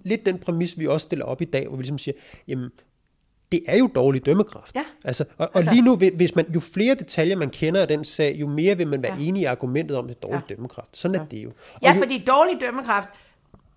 [0.04, 2.14] lidt den præmis, vi også stiller op i dag, hvor vi ligesom siger,
[2.48, 2.70] jamen,
[3.52, 4.74] det er jo dårlig dømmekraft.
[4.76, 4.84] Ja.
[5.04, 8.04] Altså, og, og Altså- lige nu, hvis- man, jo flere detaljer man kender af den
[8.04, 9.22] sag, jo mere vil man være ja.
[9.24, 10.54] enig i argumentet om, at det dårlig ja.
[10.54, 10.96] dømmekraft.
[10.96, 11.48] Sådan er det jo.
[11.74, 13.08] Og Ja, jo, fordi dårlig dømmekraft,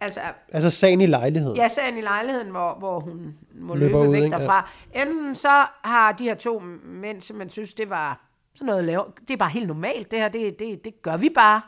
[0.02, 0.20] altså
[0.52, 1.58] Altså sagen i lejligheden.
[1.58, 4.36] Ja, sagen i lejligheden, hvor, hvor hun må Løber løbe ud, væk ikke?
[4.38, 4.70] derfra.
[4.96, 8.22] Enten så har de her to mænd simpelthen synes, det var
[8.56, 9.04] sådan noget lave.
[9.28, 10.30] Det er bare helt normalt, det her.
[10.30, 11.62] Det, det, det gør vi bare.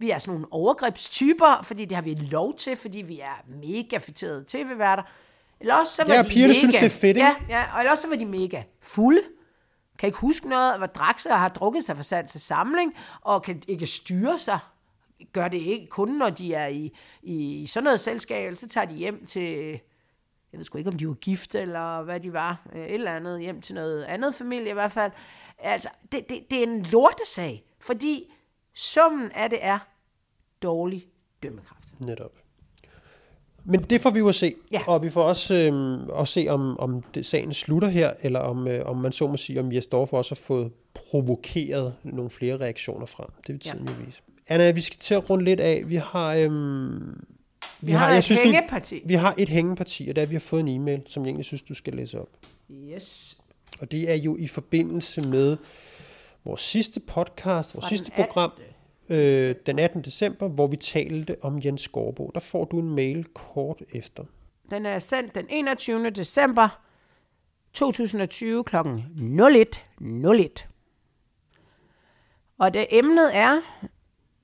[0.00, 3.96] Vi er sådan nogle overgrebstyper, fordi det har vi lov til, fordi vi er mega
[3.98, 5.02] fætterede tv-værter.
[5.60, 7.20] Eller også så var Ja, de pigerne mega, synes, det er fedt, ikke?
[7.20, 9.22] Ja, ja, og ellers så var de mega fulde.
[9.98, 12.94] Kan ikke huske noget, var drak sig og har drukket sig for sand til samling,
[13.20, 14.58] og kan ikke styre sig.
[15.32, 16.92] Gør det ikke kun, når de er i,
[17.22, 19.80] i sådan noget selskab, så tager de hjem til,
[20.52, 23.12] jeg ved sgu ikke, om de var gift, eller hvad de var, øh, et eller
[23.12, 25.12] andet, hjem til noget andet familie i hvert fald.
[25.58, 28.34] Altså, det, det, det er en lortesag, fordi
[28.74, 29.78] summen af det er
[30.62, 31.06] dårlig
[31.42, 32.00] dømmekraft.
[32.00, 32.32] Netop.
[33.68, 34.54] Men det får vi jo at se.
[34.72, 34.82] Ja.
[34.86, 38.68] Og vi får også øh, at se, om, om det, sagen slutter her, eller om,
[38.68, 42.56] øh, om man så må sige, om Jes Dorf også har fået provokeret nogle flere
[42.56, 43.28] reaktioner frem.
[43.46, 44.22] Det vil tiden jo vise.
[44.48, 45.82] Anna, vi skal til at runde lidt af.
[45.86, 46.34] Vi har...
[46.34, 47.24] Øhm,
[47.80, 48.94] Vi har et hængeparti.
[48.94, 51.44] Vi, vi har et hængeparti, og der vi har fået en e-mail, som jeg egentlig
[51.44, 52.28] synes, du skal læse op.
[52.70, 53.38] Yes.
[53.80, 55.56] Og det er jo i forbindelse med
[56.44, 58.50] vores sidste podcast, vores sidste program,
[59.08, 60.02] øh, den 18.
[60.02, 62.30] december, hvor vi talte om Jens Skorbo.
[62.34, 64.24] Der får du en mail kort efter.
[64.70, 66.10] Den er sendt den 21.
[66.10, 66.80] december
[67.72, 68.76] 2020 kl.
[68.76, 70.66] 01.01.
[72.58, 73.60] Og det emnet er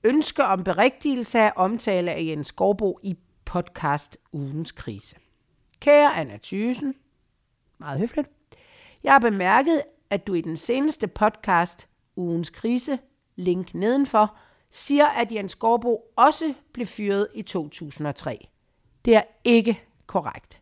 [0.03, 5.15] ønske om berigtigelse af omtale af Jens Skorbo i podcast Ugens Krise.
[5.79, 6.95] Kære Anna Thysen,
[7.77, 8.29] meget høfligt.
[9.03, 12.99] Jeg har bemærket, at du i den seneste podcast Ugens Krise,
[13.35, 14.37] link nedenfor,
[14.75, 18.47] siger, at Jens Skorbo også blev fyret i 2003.
[19.05, 20.61] Det er ikke korrekt.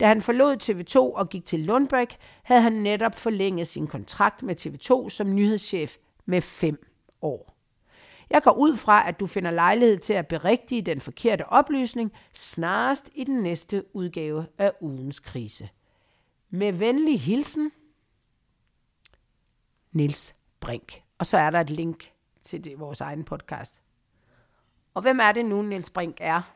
[0.00, 4.56] Da han forlod TV2 og gik til Lundbæk, havde han netop forlænget sin kontrakt med
[4.60, 5.96] TV2 som nyhedschef
[6.26, 6.86] med fem
[7.22, 7.56] år.
[8.30, 13.10] Jeg går ud fra, at du finder lejlighed til at berigtige den forkerte oplysning snarest
[13.14, 15.68] i den næste udgave af ugens krise.
[16.50, 17.72] Med venlig hilsen,
[19.92, 21.02] Nils Brink.
[21.18, 22.13] Og så er der et link
[22.44, 23.82] til det, vores egen podcast.
[24.94, 26.54] Og hvem er det nu, Nils Brink er?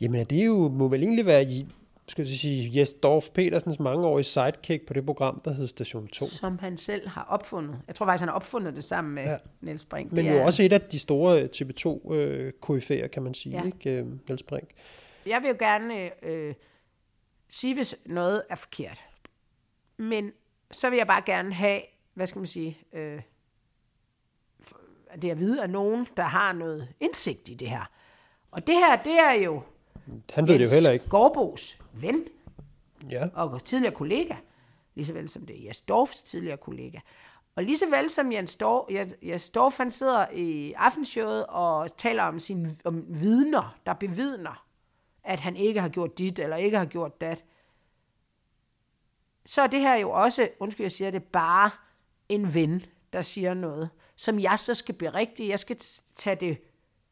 [0.00, 1.66] Jamen, det er jo, må vel egentlig være i-
[2.08, 6.26] skal jeg sige, Jes Dorf Petersens mangeårige sidekick på det program, der hed Station 2.
[6.26, 7.80] Som han selv har opfundet.
[7.86, 9.36] Jeg tror faktisk, han har opfundet det sammen med Ja.
[9.60, 10.12] Niels Brink.
[10.12, 13.56] Men det jo er, også et af de store TV2 øh, koryfæer, kan man sige,
[13.58, 13.64] Ja.
[13.66, 14.68] ikke, øh, Niels Brink?
[15.26, 16.54] Jeg vil jo gerne øh,
[17.50, 19.00] sige, hvis noget er forkert.
[19.96, 20.32] Men
[20.70, 21.80] så vil jeg bare gerne have,
[22.14, 23.20] hvad skal man sige, øh,
[25.22, 27.90] det at vide af nogen, der har noget indsigt i det her.
[28.50, 29.62] Og det her, det er jo
[30.32, 31.08] Han ved det jo heller ikke.
[31.08, 32.24] Gårdbos ven
[33.10, 33.28] Ja.
[33.34, 34.34] og tidligere kollega,
[34.94, 36.98] lige så vel som det er Jes Dorfs tidligere kollega.
[37.56, 38.86] Og lige så vel som Jens Dorf,
[39.22, 44.66] Jens- Dorf han sidder i aftenshowet og taler om sine om vidner, der bevidner,
[45.24, 47.44] at han ikke har gjort dit eller ikke har gjort dat,
[49.46, 51.70] så er det her jo også, undskyld jeg siger det, bare
[52.28, 55.48] en ven, der siger noget, som jeg så skal berigtige.
[55.48, 55.76] Jeg skal
[56.16, 56.56] tage det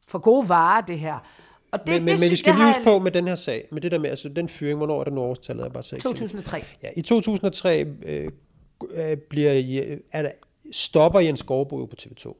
[0.07, 1.29] for gode varer, det her.
[1.71, 3.35] Og det, Men, men, det, men vi sy- skal lige huske på med den her
[3.35, 5.63] sag, med det der med, altså den fyring, hvornår er det nu årstallet?
[5.63, 6.63] Jeg bare sagde 2003.
[6.83, 8.31] Ja, i 2003 øh,
[8.95, 9.51] øh, bliver,
[10.11, 10.31] er der,
[10.71, 12.35] stopper Jens jo på TV2.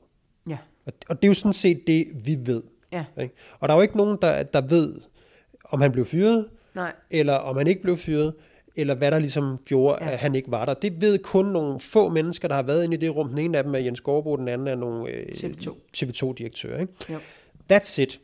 [0.50, 0.58] Ja.
[0.86, 2.64] Og, og det er jo sådan set det, vi ved.
[2.92, 3.06] Ja.
[3.22, 3.36] Ikke?
[3.60, 4.96] Og der er jo ikke nogen, der, der ved,
[5.66, 6.94] om han blev fyret, Nej.
[7.12, 8.34] eller om han ikke blev fyret,
[8.76, 10.06] eller hvad der ligesom gjorde, ja.
[10.08, 10.14] Ja.
[10.14, 10.74] at han ikke var der.
[10.74, 13.30] Det ved kun nogle få mennesker, der har været inde i det rum.
[13.30, 15.72] Den ene af dem er Jens Skovbo, den anden er nogle øh, TV2.
[15.98, 16.80] TV2-direktører.
[16.82, 16.94] Ikke?
[17.10, 17.18] Jo.
[17.74, 18.20] That's it.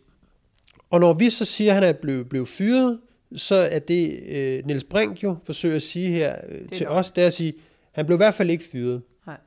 [0.89, 2.99] Og når vi så siger, at han er blevet, blevet fyret,
[3.35, 6.97] så er det, øh, Niels Brink jo forsøger at sige her øh, til nok.
[6.97, 7.53] os, det er at sige,
[7.91, 9.01] han blev i hvert fald ikke fyret.
[9.25, 9.37] Nej.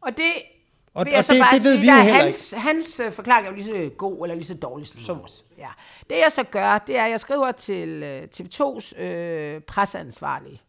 [0.00, 0.32] Og det
[0.94, 2.20] Og- vil jeg og så det- bare det ved sige, vi jo der er heller
[2.22, 5.44] hans, hans øh, forklaring er jo lige så god eller lige så dårlig som vores.
[5.58, 5.68] Ja.
[6.10, 10.60] Det jeg så gør, det er, at jeg skriver til øh, TV2's øh, presseansvarlige.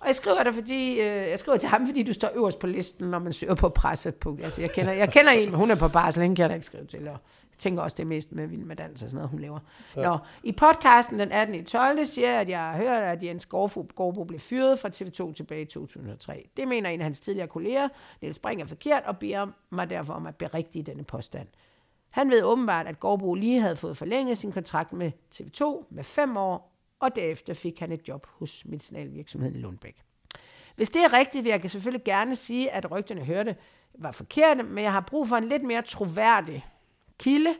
[0.00, 2.66] Og jeg skriver det, fordi, øh, jeg skriver til ham, fordi du står øverst på
[2.66, 4.12] listen, når man søger på presse.
[4.42, 6.54] Altså, jeg, kender, jeg kender en, men hun er på barsel, hende kan jeg da
[6.54, 7.08] ikke skrive til.
[7.08, 7.16] Og
[7.58, 9.58] tænker også, det mest med Vild med Dans og sådan noget, hun laver.
[9.96, 10.02] Ja.
[10.02, 11.64] Nå, I podcasten den 18.
[11.64, 12.06] 12.
[12.06, 15.62] siger jeg, at jeg har hørt, at Jens Gårdbo, Gårdbo blev fyret fra TV2 tilbage
[15.62, 16.48] i 2003.
[16.56, 17.88] Det mener en af hans tidligere kolleger,
[18.20, 21.48] Niels Brink, er forkert, og beder mig derfor om at berigtige denne påstand.
[22.10, 26.36] Han ved åbenbart, at Gårdbo lige havde fået forlænget sin kontrakt med TV2 med fem
[26.36, 30.02] år, og derefter fik han et job hos medicinalvirksomheden Lundbæk.
[30.76, 33.56] Hvis det er rigtigt, vil jeg selvfølgelig gerne sige, at rygterne hørte
[33.94, 36.66] var forkerte, men jeg har brug for en lidt mere troværdig
[37.18, 37.54] kilde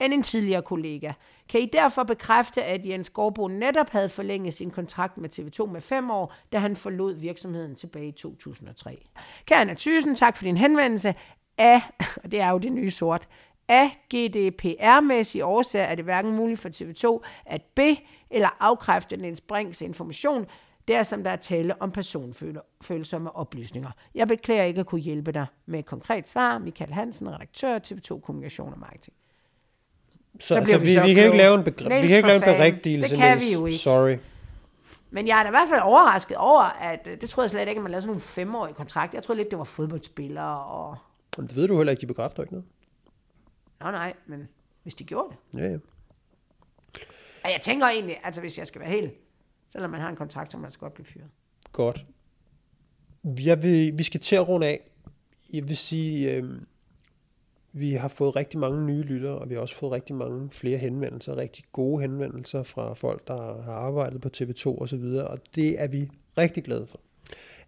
[0.00, 1.12] end en tidligere kollega.
[1.48, 5.80] Kan I derfor bekræfte, at Jens Gårdbo netop havde forlænget sin kontrakt med TV2 med
[5.80, 9.06] fem år, da han forlod virksomheden tilbage i 2003?
[9.46, 11.14] Kære Anna Thysen, tak for din henvendelse.
[11.58, 11.80] Af,
[12.22, 13.28] og det er jo det nye sort,
[13.68, 17.96] af GDPR-mæssige årsager er det hverken muligt for TV2 at be-
[18.30, 20.46] eller afkræfte Niels Brinks information,
[20.88, 23.90] der som der er tale om personfølsomme oplysninger.
[24.14, 26.58] Jeg beklager ikke at kunne hjælpe dig med et konkret svar.
[26.58, 29.16] Michael Hansen, redaktør TV2 Kommunikation og Marketing.
[30.40, 32.36] Så, Så altså, vi så vi, kan ikke lave en, begr- vi kan ikke lave
[32.36, 33.48] en berigtigelse, Det kan Niels.
[33.50, 33.78] vi jo ikke.
[33.78, 34.16] Sorry.
[35.10, 37.60] Men jeg er da i hvert fald overrasket over, at øh, det troede jeg slet
[37.68, 39.18] ikke, at man lavede sådan nogle femårige kontrakter.
[39.18, 40.96] Jeg troede lidt, det var fodboldspillere og...
[41.38, 42.66] Men det ved du heller ikke, de bekræfter ikke noget.
[43.80, 44.48] Nå nej, men
[44.82, 45.60] hvis de gjorde det.
[45.60, 45.78] Ja, ja.
[47.44, 49.12] Ja, jeg tænker egentlig, altså hvis jeg skal være helt...
[49.76, 51.26] Selvom man har en kontrakt, så man skal godt blive fyret.
[51.72, 52.06] Godt.
[53.24, 54.90] Jeg vil, vi skal til at runde af.
[55.52, 56.44] Jeg vil sige, øh,
[57.72, 60.78] vi har fået rigtig mange nye lyttere, og vi har også fået rigtig mange flere
[60.78, 65.38] henvendelser, rigtig gode henvendelser fra folk, der har arbejdet på TV2 og så videre, og
[65.54, 67.00] det er vi rigtig glade for.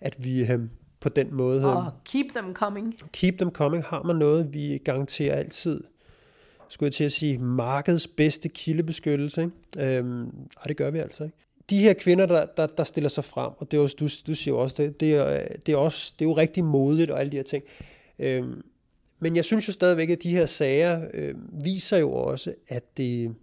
[0.00, 0.60] At vi øh,
[1.00, 1.60] på den måde...
[1.60, 2.94] Øh, Og keep them coming.
[3.12, 5.84] Keep them coming har man noget, vi garanterer altid,
[6.68, 9.42] skulle jeg til at sige, markedets bedste kildebeskyttelse.
[9.42, 9.96] Ikke?
[9.96, 11.47] Øhm, ej, det gør vi altså ikke.
[11.70, 14.34] De her kvinder, der, der, der stiller sig frem, og det er også, du, du
[14.34, 17.20] siger jo også, det, det, er, det, er også, det er jo rigtig modigt og
[17.20, 17.64] alle de her ting.
[18.18, 18.62] Øhm,
[19.20, 23.34] men jeg synes jo stadigvæk, at de her sager øh, viser jo også, at det,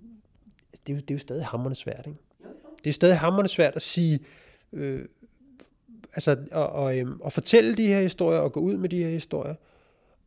[0.87, 2.07] det, er jo, det er jo stadig hammerne svært.
[2.07, 2.19] Ikke?
[2.83, 4.19] Det er stadig hammerne svært at sige,
[4.73, 5.05] øh,
[6.13, 9.09] altså at, og, øhm, at fortælle de her historier og gå ud med de her
[9.09, 9.55] historier.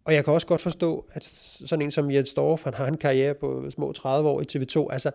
[0.04, 2.96] Og jeg kan også godt forstå, at sådan en som Jens Dorf, han har en
[2.96, 5.10] karriere på små 30 år i TV2, altså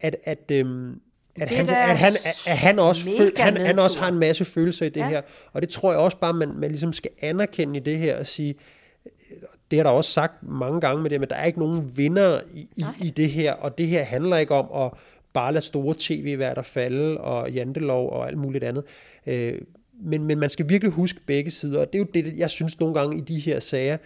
[0.00, 1.00] at, at, øhm,
[1.40, 2.16] at, han, at, han,
[2.46, 5.08] at han, også føl, han, han også har en masse følelser i det ja.
[5.08, 5.22] her.
[5.52, 8.26] Og det tror jeg også bare, man, man ligesom skal anerkende i det her og
[8.26, 8.54] sige,
[9.70, 12.40] det har der også sagt mange gange med det, men der er ikke nogen vinder
[12.52, 14.98] i, i, i det her, og det her handler ikke om at
[15.32, 18.84] bare lade store tv-værter falde, og jantelov og alt muligt andet.
[19.26, 19.58] Øh,
[20.02, 22.80] men, men man skal virkelig huske begge sider, og det er jo det, jeg synes
[22.80, 23.96] nogle gange i de her sager,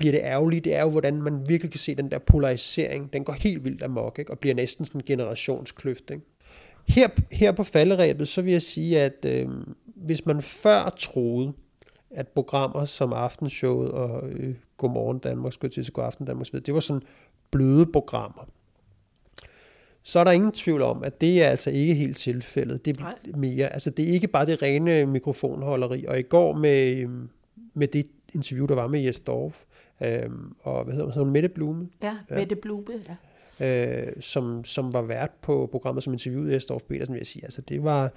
[0.00, 3.24] bliver det ærgerligt, det er jo, hvordan man virkelig kan se den der polarisering, den
[3.24, 4.30] går helt vildt amok, ikke?
[4.30, 6.10] og bliver næsten sådan en generationskløft.
[6.10, 6.22] Ikke?
[6.88, 9.48] Her, her på falderæbet, så vil jeg sige, at øh,
[9.84, 11.52] hvis man før troede,
[12.10, 16.74] at programmer som Aftenshowet og øh, Godmorgen Danmark, skulle til at God Aften Danmark, det
[16.74, 17.02] var sådan
[17.50, 18.48] bløde programmer.
[20.02, 22.84] Så er der ingen tvivl om, at det er altså ikke helt tilfældet.
[22.84, 23.14] Det er Nej.
[23.36, 26.04] mere, altså det er ikke bare det rene mikrofonholderi.
[26.04, 27.28] Og i går med, øhm,
[27.74, 29.64] med det interview, der var med Jes Dorf,
[30.00, 32.34] øhm, og hvad hedder hun, Mette Blume, Ja, Ja.
[32.34, 32.92] Mette Blube.
[33.60, 34.06] Ja.
[34.06, 37.44] øh, som, som var vært på programmet, som interviewede Jes Dorf Petersen, vil jeg sige,
[37.44, 38.10] altså det var,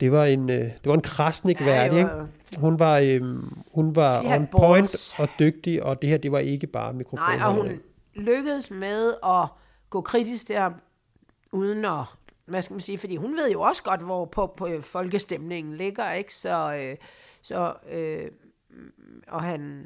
[0.00, 2.10] det var en, øh, det var en krasnik værdig, ikke?
[2.58, 5.18] Hun var, øhm, hun var on point balls.
[5.18, 7.28] og dygtig, og det her, det var ikke bare mikrofon.
[7.28, 7.80] Nej, og hun
[8.14, 9.46] lykkedes med at
[9.90, 10.70] gå kritisk der,
[11.52, 12.04] uden at,
[12.46, 16.12] hvad skal man sige, fordi hun ved jo også godt, hvor på, på folkestemningen ligger,
[16.12, 16.34] ikke?
[16.34, 16.96] Så, øh,
[17.42, 18.28] så øh,
[19.28, 19.84] og han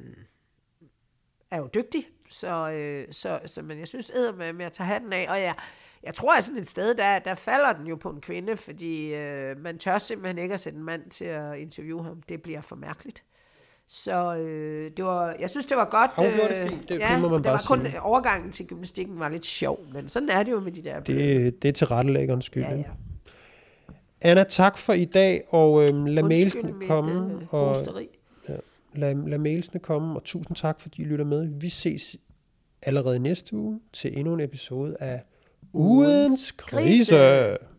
[1.55, 5.12] er jo dygtig, så, øh, så, så men jeg synes, æder med, at tage hatten
[5.12, 5.55] af, og jeg,
[6.02, 9.14] jeg tror, at sådan et sted, der, der falder den jo på en kvinde, fordi
[9.14, 12.22] øh, man tør simpelthen ikke at sætte en mand til at interviewe ham.
[12.28, 13.22] Det bliver for mærkeligt.
[13.88, 16.11] Så øh, det var, jeg synes, det var godt.
[16.16, 16.32] Hun det
[16.62, 18.02] øh, fint, det- ja, det må man det bare var kun sige.
[18.02, 21.00] overgangen til gymnastikken var lidt sjov, men sådan er det jo med de der.
[21.00, 22.62] Det, det er til rettelæggerens skyld.
[22.62, 22.82] ja, ja.
[24.22, 26.22] Anna, tak for i dag, og øhm, lad Undskyld
[26.62, 27.32] mailsene komme.
[27.34, 28.09] øh, og, hosteri.
[28.95, 31.49] Lad, lad mailsene komme, og tusind tak, fordi I lytter med.
[31.61, 32.16] Vi ses
[32.82, 35.22] allerede næste uge til endnu en episode af
[35.72, 37.14] Ugens Krise.
[37.14, 37.74] Krise.